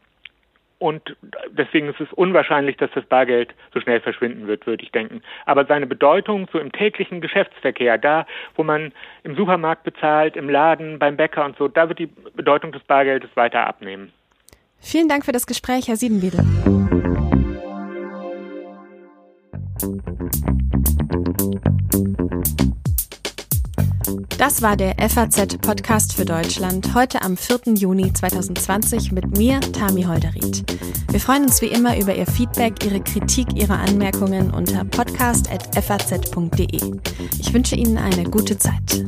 Und 0.78 1.14
deswegen 1.50 1.90
ist 1.90 2.00
es 2.00 2.10
unwahrscheinlich, 2.14 2.78
dass 2.78 2.90
das 2.94 3.04
Bargeld 3.04 3.54
so 3.74 3.80
schnell 3.80 4.00
verschwinden 4.00 4.46
wird, 4.46 4.66
würde 4.66 4.82
ich 4.82 4.90
denken. 4.90 5.20
Aber 5.44 5.66
seine 5.66 5.86
Bedeutung 5.86 6.48
so 6.50 6.58
im 6.58 6.72
täglichen 6.72 7.20
Geschäftsverkehr, 7.20 7.98
da 7.98 8.26
wo 8.54 8.62
man 8.62 8.92
im 9.22 9.36
Supermarkt 9.36 9.84
bezahlt, 9.84 10.36
im 10.36 10.48
Laden, 10.48 10.98
beim 10.98 11.18
Bäcker 11.18 11.44
und 11.44 11.58
so, 11.58 11.68
da 11.68 11.88
wird 11.88 11.98
die 11.98 12.08
Bedeutung 12.34 12.72
des 12.72 12.82
Bargeldes 12.84 13.30
weiter 13.34 13.66
abnehmen. 13.66 14.10
Vielen 14.78 15.08
Dank 15.08 15.26
für 15.26 15.32
das 15.32 15.46
Gespräch, 15.46 15.88
Herr 15.88 15.96
Siebenwiedel. 15.96 16.40
Das 24.40 24.62
war 24.62 24.74
der 24.74 24.96
FAZ-Podcast 24.96 26.14
für 26.14 26.24
Deutschland 26.24 26.94
heute 26.94 27.20
am 27.20 27.36
4. 27.36 27.74
Juni 27.74 28.10
2020 28.10 29.12
mit 29.12 29.36
mir, 29.36 29.60
Tami 29.60 30.04
Holderried. 30.04 30.64
Wir 31.10 31.20
freuen 31.20 31.42
uns 31.42 31.60
wie 31.60 31.66
immer 31.66 31.98
über 31.98 32.14
Ihr 32.14 32.26
Feedback, 32.26 32.82
Ihre 32.82 33.00
Kritik, 33.00 33.48
Ihre 33.54 33.74
Anmerkungen 33.74 34.50
unter 34.50 34.86
podcast.faz.de. 34.86 37.00
Ich 37.38 37.52
wünsche 37.52 37.76
Ihnen 37.76 37.98
eine 37.98 38.24
gute 38.24 38.56
Zeit. 38.56 39.04